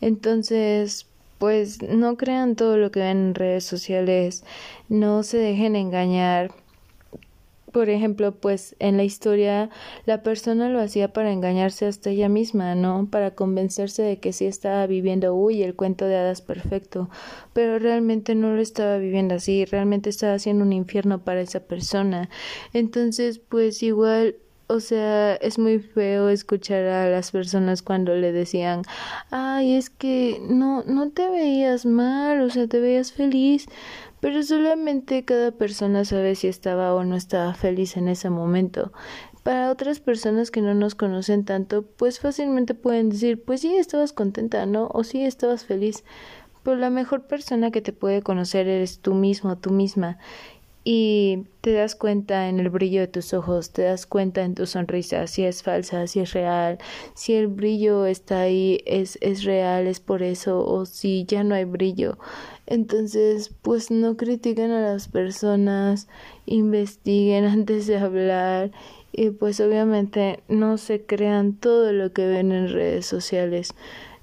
[0.00, 1.06] Entonces,
[1.38, 4.44] pues no crean todo lo que ven en redes sociales,
[4.88, 6.50] no se dejen engañar
[7.72, 9.70] por ejemplo, pues en la historia
[10.06, 13.08] la persona lo hacía para engañarse hasta ella misma, ¿no?
[13.10, 17.10] Para convencerse de que sí estaba viviendo, uy, el cuento de hadas perfecto,
[17.52, 22.28] pero realmente no lo estaba viviendo así, realmente estaba haciendo un infierno para esa persona.
[22.72, 24.36] Entonces, pues igual
[24.70, 28.82] o sea, es muy feo escuchar a las personas cuando le decían,
[29.30, 33.66] ay, es que no, no te veías mal, o sea, te veías feliz
[34.20, 38.92] pero solamente cada persona sabe si estaba o no estaba feliz en ese momento.
[39.42, 44.12] Para otras personas que no nos conocen tanto, pues fácilmente pueden decir, pues sí, estabas
[44.12, 44.88] contenta, ¿no?
[44.92, 46.04] O sí, estabas feliz.
[46.62, 50.18] Pero la mejor persona que te puede conocer eres tú mismo, tú misma
[50.84, 54.66] y te das cuenta en el brillo de tus ojos, te das cuenta en tu
[54.66, 56.78] sonrisa si es falsa, si es real,
[57.14, 61.54] si el brillo está ahí, es, es real, es por eso, o si ya no
[61.54, 62.18] hay brillo.
[62.66, 66.08] Entonces, pues no critiquen a las personas,
[66.46, 68.70] investiguen antes de hablar
[69.12, 73.74] y pues obviamente no se crean todo lo que ven en redes sociales.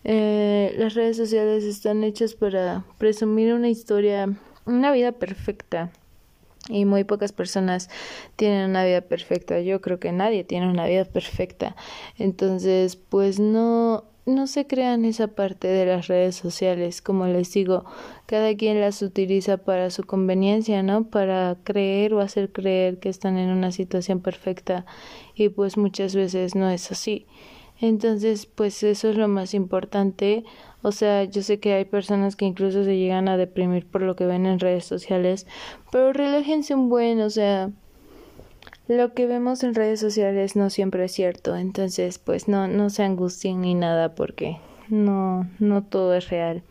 [0.03, 4.29] Eh, las redes sociales están hechas para presumir una historia,
[4.65, 5.91] una vida perfecta
[6.69, 7.89] y muy pocas personas
[8.35, 9.59] tienen una vida perfecta.
[9.61, 11.75] Yo creo que nadie tiene una vida perfecta.
[12.17, 17.85] Entonces, pues no no se crean esa parte de las redes sociales, como les digo,
[18.25, 21.03] cada quien las utiliza para su conveniencia, ¿no?
[21.09, 24.85] Para creer o hacer creer que están en una situación perfecta
[25.35, 27.27] y pues muchas veces no es así.
[27.81, 30.43] Entonces, pues eso es lo más importante.
[30.81, 34.15] O sea, yo sé que hay personas que incluso se llegan a deprimir por lo
[34.15, 35.47] que ven en redes sociales,
[35.91, 37.71] pero relájense un buen, o sea,
[38.87, 43.01] lo que vemos en redes sociales no siempre es cierto, entonces pues no, no se
[43.01, 46.61] angustien ni nada porque no, no todo es real.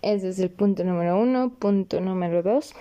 [0.00, 1.50] Ese es el punto número uno.
[1.50, 2.74] Punto número dos.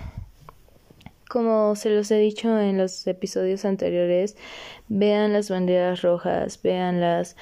[1.29, 4.37] Como se los he dicho en los episodios anteriores,
[4.87, 7.35] vean las banderas rojas, vean las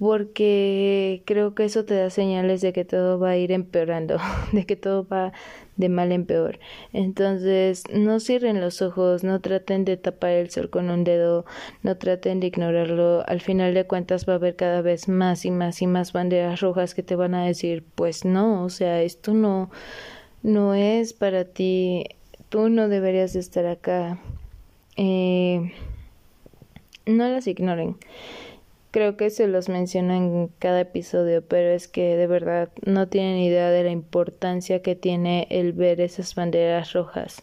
[0.00, 4.16] porque creo que eso te da señales de que todo va a ir empeorando,
[4.52, 5.32] de que todo va
[5.76, 6.58] de mal en peor.
[6.94, 11.44] Entonces, no cierren los ojos, no traten de tapar el sol con un dedo,
[11.82, 13.24] no traten de ignorarlo.
[13.28, 16.60] Al final de cuentas va a haber cada vez más y más y más banderas
[16.60, 19.70] rojas que te van a decir, pues no, o sea, esto no
[20.42, 22.04] no es para ti,
[22.50, 24.18] tú no deberías de estar acá.
[24.96, 25.72] Eh,
[27.06, 27.96] no las ignoren
[28.90, 33.38] creo que se los menciona en cada episodio, pero es que de verdad no tienen
[33.38, 37.42] idea de la importancia que tiene el ver esas banderas rojas.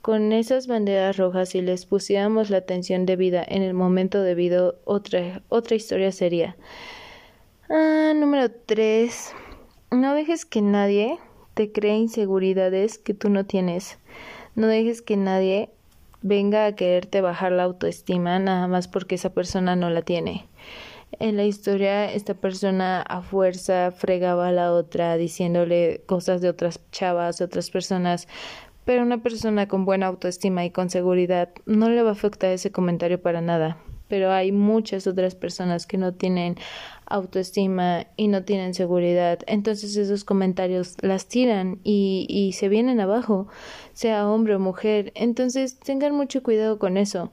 [0.00, 5.42] Con esas banderas rojas, si les pusiéramos la atención debida en el momento debido, otra,
[5.48, 6.56] otra historia sería.
[7.68, 9.32] Ah, número 3.
[9.92, 11.18] No dejes que nadie
[11.54, 13.98] te cree inseguridades que tú no tienes.
[14.54, 15.70] No dejes que nadie
[16.22, 20.46] venga a quererte bajar la autoestima nada más porque esa persona no la tiene.
[21.18, 26.80] En la historia, esta persona a fuerza fregaba a la otra diciéndole cosas de otras
[26.90, 28.28] chavas, otras personas,
[28.84, 32.72] pero una persona con buena autoestima y con seguridad no le va a afectar ese
[32.72, 33.76] comentario para nada.
[34.08, 36.56] Pero hay muchas otras personas que no tienen
[37.14, 39.40] autoestima y no tienen seguridad.
[39.46, 43.48] Entonces esos comentarios las tiran y, y se vienen abajo,
[43.92, 45.12] sea hombre o mujer.
[45.14, 47.30] Entonces tengan mucho cuidado con eso.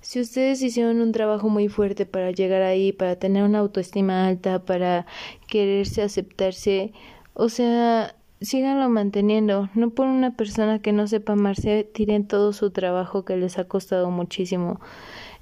[0.00, 4.62] Si ustedes hicieron un trabajo muy fuerte para llegar ahí, para tener una autoestima alta,
[4.62, 5.06] para
[5.48, 6.92] quererse aceptarse,
[7.32, 8.14] o sea,
[8.44, 9.70] síganlo manteniendo.
[9.74, 13.64] No por una persona que no sepa amarse, tiren todo su trabajo que les ha
[13.64, 14.80] costado muchísimo.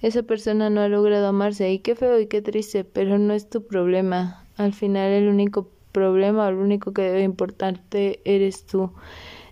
[0.03, 3.49] Esa persona no ha logrado amarse y qué feo y qué triste, pero no es
[3.49, 4.45] tu problema.
[4.57, 8.91] Al final el único problema, el único que debe importarte eres tú.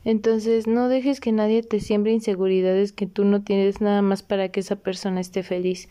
[0.05, 4.49] Entonces no dejes que nadie te siembre inseguridades que tú no tienes nada más para
[4.49, 5.89] que esa persona esté feliz.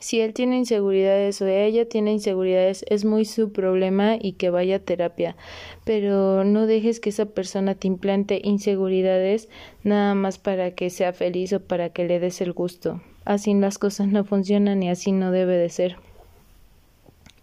[0.00, 4.76] Si él tiene inseguridades o ella tiene inseguridades, es muy su problema y que vaya
[4.76, 5.36] a terapia.
[5.84, 9.48] Pero no dejes que esa persona te implante inseguridades
[9.82, 13.00] nada más para que sea feliz o para que le des el gusto.
[13.28, 15.96] Así las cosas no funcionan y así no debe de ser.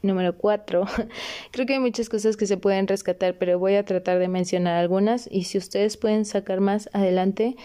[0.02, 0.86] Número cuatro.
[1.52, 4.78] Creo que hay muchas cosas que se pueden rescatar, pero voy a tratar de mencionar
[4.78, 7.56] algunas y si ustedes pueden sacar más adelante.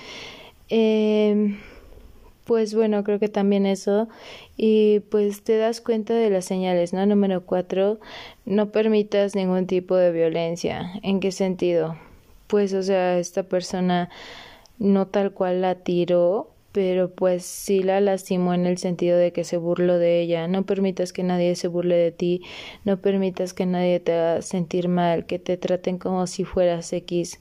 [0.69, 1.57] Eh,
[2.45, 4.07] pues bueno, creo que también eso.
[4.55, 7.07] Y pues te das cuenta de las señales, ¿no?
[7.07, 8.01] Número cuatro,
[8.45, 10.93] no permitas ningún tipo de violencia.
[11.03, 11.97] ¿En qué sentido?
[12.49, 14.11] Pues, o sea, esta persona
[14.79, 19.45] no tal cual la tiró, pero pues sí la lastimó en el sentido de que
[19.45, 20.47] se burló de ella.
[20.49, 22.43] No permitas que nadie se burle de ti,
[22.85, 27.41] no permitas que nadie te haga sentir mal, que te traten como si fueras X.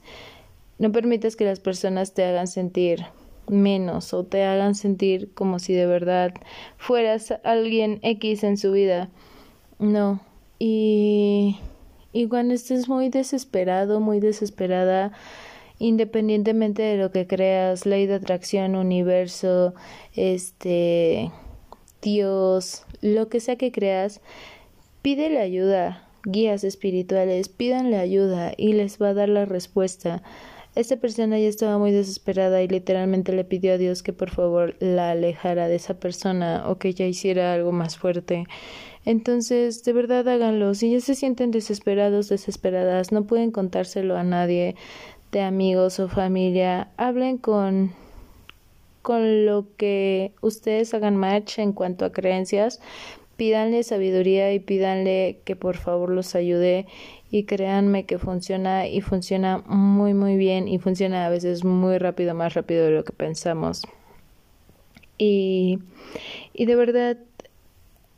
[0.78, 3.04] No permitas que las personas te hagan sentir
[3.46, 6.32] menos o te hagan sentir como si de verdad
[6.76, 9.10] fueras alguien X en su vida.
[9.78, 10.20] No.
[10.58, 11.58] Y,
[12.12, 15.12] y cuando estés muy desesperado, muy desesperada,
[15.80, 19.74] independientemente de lo que creas, ley de atracción, universo,
[20.14, 21.32] este,
[22.02, 24.20] Dios, lo que sea que creas,
[25.02, 30.22] pídele ayuda, guías espirituales, pídanle ayuda y les va a dar la respuesta.
[30.74, 34.76] Esta persona ya estaba muy desesperada y literalmente le pidió a Dios que por favor
[34.80, 38.44] la alejara de esa persona o que ella hiciera algo más fuerte.
[39.06, 40.74] Entonces, de verdad háganlo.
[40.74, 44.76] Si ya se sienten desesperados, desesperadas, no pueden contárselo a nadie,
[45.32, 47.92] de amigos o familia, hablen con
[49.02, 52.80] con lo que ustedes hagan match en cuanto a creencias,
[53.36, 56.86] pídanle sabiduría y pídanle que por favor los ayude
[57.30, 62.34] y créanme que funciona y funciona muy muy bien y funciona a veces muy rápido,
[62.34, 63.82] más rápido de lo que pensamos.
[65.16, 65.78] Y,
[66.52, 67.18] y de verdad,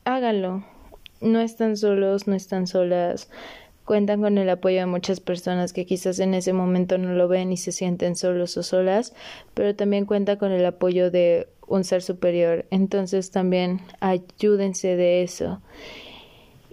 [0.04, 0.64] háganlo.
[1.20, 3.28] No están solos, no están solas
[3.84, 7.52] cuentan con el apoyo de muchas personas que quizás en ese momento no lo ven
[7.52, 9.12] y se sienten solos o solas,
[9.54, 12.66] pero también cuenta con el apoyo de un ser superior.
[12.70, 15.60] Entonces también ayúdense de eso.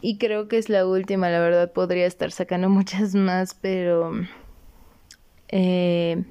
[0.02, 4.12] Y creo que es la última, la verdad podría estar sacando muchas más, pero
[5.50, 6.24] eh,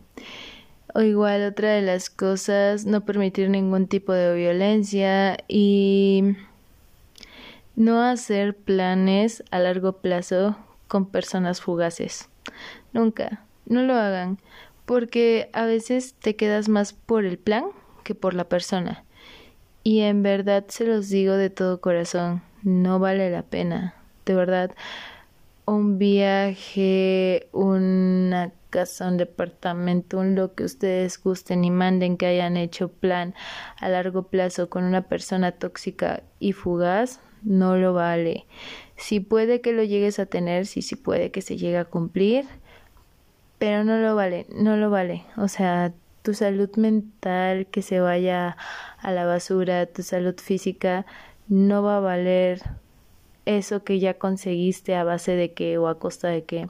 [0.95, 6.37] o igual otra de las cosas, no permitir ningún tipo de violencia y
[7.77, 10.57] no hacer planes a largo plazo
[10.89, 12.29] con personas fugaces.
[12.93, 14.39] Nunca, no lo hagan,
[14.87, 17.67] porque a veces te quedas más por el plan
[18.03, 19.05] que por la persona.
[19.85, 23.95] Y en verdad se los digo de todo corazón, no vale la pena.
[24.25, 24.73] De verdad,
[25.67, 32.57] un viaje, una casa, un departamento, un lo que ustedes gusten y manden que hayan
[32.57, 33.35] hecho plan
[33.79, 38.47] a largo plazo con una persona tóxica y fugaz, no lo vale.
[38.99, 42.47] Si puede que lo llegues a tener, sí, sí puede que se llegue a cumplir,
[43.59, 45.25] pero no lo vale, no lo vale.
[45.37, 48.57] O sea, tu salud mental que se vaya
[48.99, 51.07] a la basura, tu salud física,
[51.47, 52.61] no va a valer
[53.47, 56.69] eso que ya conseguiste a base de qué o a costa de qué.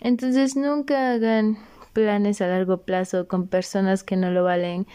[0.00, 1.58] Entonces nunca hagan
[1.92, 4.88] planes a largo plazo con personas que no lo valen.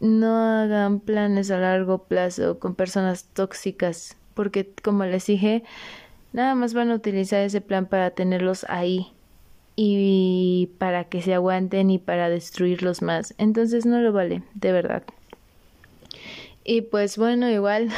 [0.00, 5.62] No hagan planes a largo plazo con personas tóxicas porque como les dije,
[6.32, 9.12] nada más van a utilizar ese plan para tenerlos ahí
[9.76, 13.34] y para que se aguanten y para destruirlos más.
[13.38, 15.02] Entonces no lo vale, de verdad.
[16.66, 17.90] Y pues bueno, igual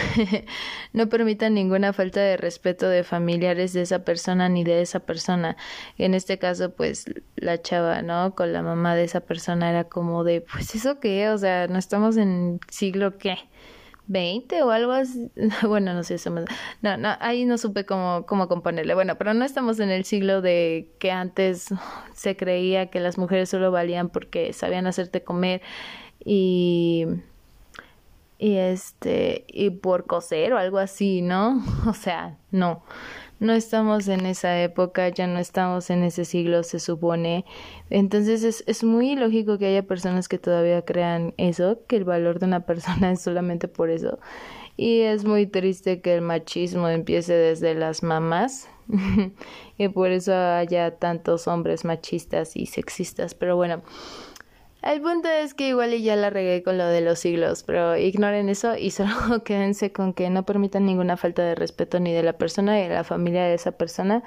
[0.92, 5.56] no permitan ninguna falta de respeto de familiares de esa persona ni de esa persona.
[5.98, 7.04] En este caso, pues
[7.36, 8.34] la chava, ¿no?
[8.34, 11.78] Con la mamá de esa persona era como de, pues eso qué, o sea, no
[11.78, 13.38] estamos en siglo qué
[14.06, 15.30] 20 o algo así.
[15.66, 16.16] Bueno, no sé,
[16.82, 18.94] no, no, ahí no supe cómo, cómo componerle.
[18.94, 21.68] Bueno, pero no estamos en el siglo de que antes
[22.14, 25.62] se creía que las mujeres solo valían porque sabían hacerte comer
[26.24, 27.06] y
[28.38, 31.62] y este y por coser o algo así, ¿no?
[31.86, 32.82] O sea, no
[33.38, 37.44] no estamos en esa época, ya no estamos en ese siglo, se supone.
[37.90, 42.38] Entonces es, es muy lógico que haya personas que todavía crean eso, que el valor
[42.38, 44.18] de una persona es solamente por eso.
[44.76, 48.68] Y es muy triste que el machismo empiece desde las mamás
[49.78, 53.34] y por eso haya tantos hombres machistas y sexistas.
[53.34, 53.82] Pero bueno,
[54.82, 58.48] el punto es que igual ya la regué con lo de los siglos, pero ignoren
[58.48, 62.34] eso y solo quédense con que no permitan ninguna falta de respeto ni de la
[62.34, 64.22] persona ni de la familia de esa persona,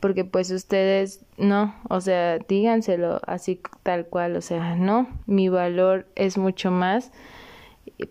[0.00, 6.06] porque pues ustedes no, o sea, díganselo así tal cual, o sea, no, mi valor
[6.14, 7.12] es mucho más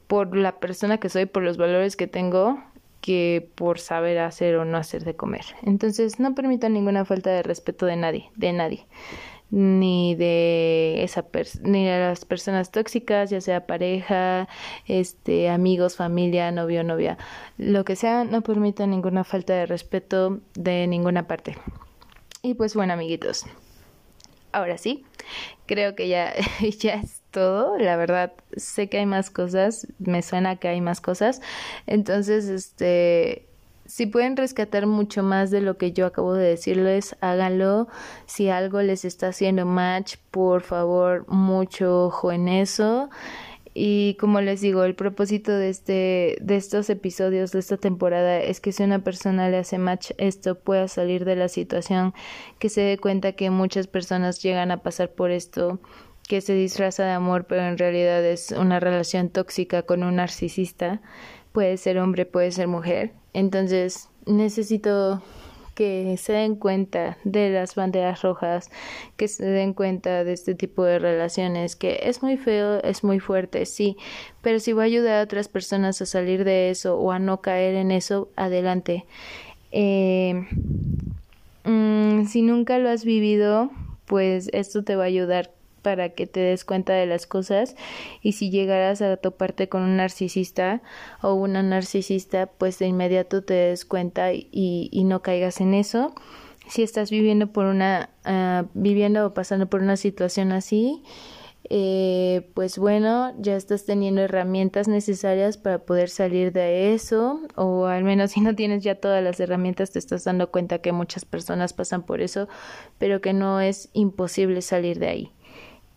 [0.08, 2.64] por la persona que soy, por los valores que tengo,
[3.02, 5.44] que por saber hacer o no hacer de comer.
[5.64, 8.86] Entonces, no permitan ninguna falta de respeto de nadie, de nadie
[9.52, 11.26] ni de esa
[11.62, 14.48] ni de las personas tóxicas, ya sea pareja,
[14.88, 17.18] este, amigos, familia, novio, novia,
[17.58, 21.58] lo que sea, no permita ninguna falta de respeto de ninguna parte.
[22.42, 23.46] Y pues bueno, amiguitos.
[24.54, 25.06] Ahora sí,
[25.66, 26.34] creo que ya
[26.80, 31.02] ya es todo, la verdad sé que hay más cosas, me suena que hay más
[31.02, 31.42] cosas.
[31.88, 33.48] Entonces, este
[33.92, 37.90] si pueden rescatar mucho más de lo que yo acabo de decirles, háganlo.
[38.26, 43.10] Si algo les está haciendo match, por favor, mucho ojo en eso.
[43.74, 48.62] Y como les digo, el propósito de este de estos episodios de esta temporada es
[48.62, 52.14] que si una persona le hace match esto pueda salir de la situación,
[52.60, 55.82] que se dé cuenta que muchas personas llegan a pasar por esto,
[56.30, 61.02] que se disfraza de amor, pero en realidad es una relación tóxica con un narcisista
[61.52, 63.12] puede ser hombre, puede ser mujer.
[63.34, 65.22] Entonces necesito
[65.76, 68.70] que se den cuenta de las banderas rojas,
[69.16, 73.20] que se den cuenta de este tipo de relaciones, que es muy feo, es muy
[73.20, 73.98] fuerte, sí,
[74.42, 77.42] pero si va a ayudar a otras personas a salir de eso o a no
[77.42, 79.06] caer en eso, adelante.
[79.72, 80.46] Eh,
[81.64, 83.72] mm, si nunca lo has vivido,
[84.06, 85.52] pues esto te va a ayudar
[85.82, 87.76] para que te des cuenta de las cosas.
[88.22, 90.82] Y si llegaras a toparte con un narcisista
[91.22, 96.14] o una narcisista pues de inmediato te des cuenta y, y no caigas en eso.
[96.68, 101.04] Si estás viviendo por una uh, viviendo o pasando por una situación así
[101.74, 108.04] eh, pues bueno, ya estás teniendo herramientas necesarias para poder salir de eso, o al
[108.04, 111.72] menos si no tienes ya todas las herramientas, te estás dando cuenta que muchas personas
[111.72, 112.50] pasan por eso,
[112.98, 115.32] pero que no es imposible salir de ahí.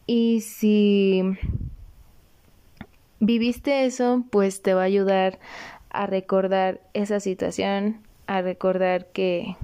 [0.06, 1.22] Y si
[3.20, 5.38] viviste eso, pues te va a ayudar
[5.90, 9.56] a recordar esa situación, a recordar que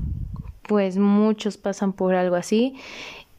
[0.63, 2.77] pues muchos pasan por algo así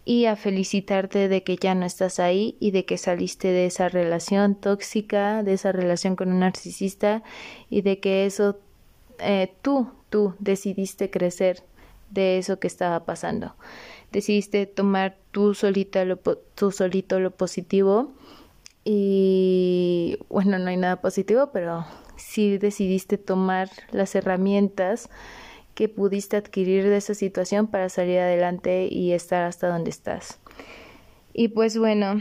[0.03, 3.87] y a felicitarte de que ya no estás ahí y de que saliste de esa
[3.87, 7.23] relación tóxica, de esa relación con un narcisista
[7.69, 8.59] y de que eso
[9.19, 11.63] eh, tú, tú decidiste crecer
[12.09, 13.55] de eso que estaba pasando
[14.11, 18.11] decidiste tomar tú solita lo, tú solito lo positivo
[18.83, 21.85] y bueno, no hay nada positivo, pero
[22.17, 25.09] sí decidiste tomar las herramientas
[25.75, 30.40] que pudiste adquirir de esa situación para salir adelante y estar hasta donde estás.
[31.33, 32.19] Y pues bueno,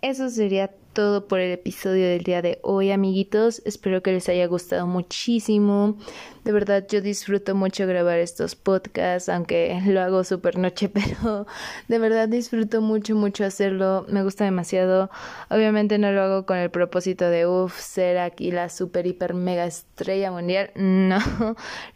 [0.00, 3.60] eso sería todo por el episodio del día de hoy, amiguitos.
[3.64, 5.98] Espero que les haya gustado muchísimo.
[6.44, 11.46] De verdad, yo disfruto mucho grabar estos podcasts, aunque lo hago súper noche, pero
[11.88, 14.06] de verdad disfruto mucho, mucho hacerlo.
[14.08, 15.10] Me gusta demasiado.
[15.50, 19.66] Obviamente no lo hago con el propósito de, uff, ser aquí la super, hiper, mega
[19.66, 20.70] estrella mundial.
[21.04, 21.18] No,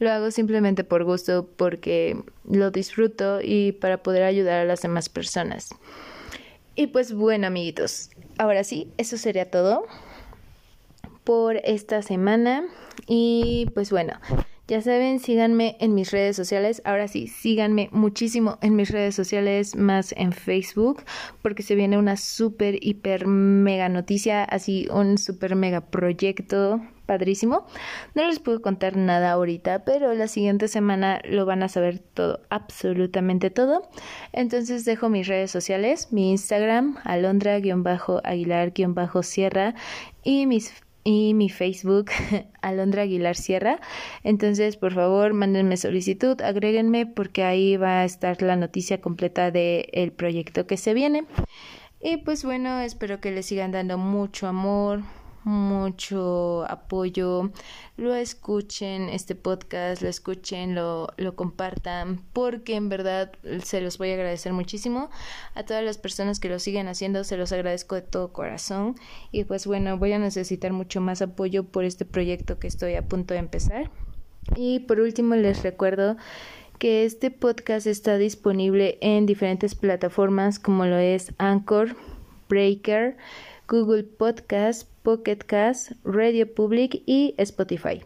[0.00, 5.08] lo hago simplemente por gusto, porque lo disfruto y para poder ayudar a las demás
[5.08, 5.70] personas.
[6.78, 9.84] Y pues bueno, amiguitos, ahora sí, eso sería todo
[11.24, 12.68] por esta semana.
[13.08, 14.12] Y pues bueno,
[14.68, 16.80] ya saben, síganme en mis redes sociales.
[16.84, 21.02] Ahora sí, síganme muchísimo en mis redes sociales, más en Facebook,
[21.42, 27.66] porque se viene una súper, hiper, mega noticia, así un súper mega proyecto padrísimo.
[28.14, 32.42] No les puedo contar nada ahorita, pero la siguiente semana lo van a saber todo,
[32.50, 33.90] absolutamente todo.
[34.32, 39.74] Entonces dejo mis redes sociales, mi Instagram, alondra-aguilar-sierra
[40.22, 40.72] y mis
[41.04, 42.10] y mi Facebook,
[42.60, 43.80] Alondra Aguilar Sierra.
[44.24, 49.86] Entonces, por favor, mándenme solicitud, agréguenme porque ahí va a estar la noticia completa del
[49.92, 51.24] el proyecto que se viene.
[52.00, 55.00] Y pues bueno, espero que les sigan dando mucho amor,
[55.48, 57.50] mucho apoyo,
[57.96, 63.32] lo escuchen este podcast, lo escuchen, lo, lo compartan, porque en verdad
[63.64, 65.10] se los voy a agradecer muchísimo.
[65.54, 68.94] A todas las personas que lo siguen haciendo, se los agradezco de todo corazón.
[69.32, 73.08] Y pues bueno, voy a necesitar mucho más apoyo por este proyecto que estoy a
[73.08, 73.90] punto de empezar.
[74.54, 76.16] Y por último les recuerdo
[76.78, 81.96] que este podcast está disponible en diferentes plataformas como lo es Anchor,
[82.48, 83.16] Breaker,
[83.68, 88.02] Google Podcast, Pocket Cast, Radio Public y Spotify.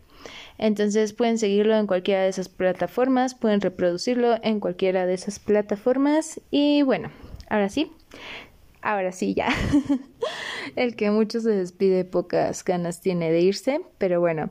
[0.57, 6.41] Entonces pueden seguirlo en cualquiera de esas plataformas, pueden reproducirlo en cualquiera de esas plataformas
[6.53, 7.11] y bueno,
[7.49, 7.91] ahora sí,
[8.83, 9.49] ahora sí ya.
[10.77, 14.51] El que mucho se despide, pocas ganas tiene de irse, pero bueno.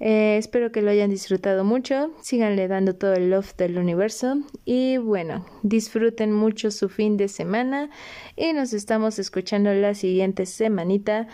[0.00, 4.96] Eh, espero que lo hayan disfrutado mucho, síganle dando todo el love del universo y
[4.96, 7.90] bueno, disfruten mucho su fin de semana
[8.36, 11.28] y nos estamos escuchando la siguiente semanita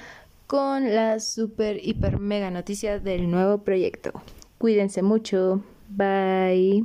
[0.51, 4.11] con la super hiper mega noticia del nuevo proyecto.
[4.59, 6.85] Cuídense mucho, bye.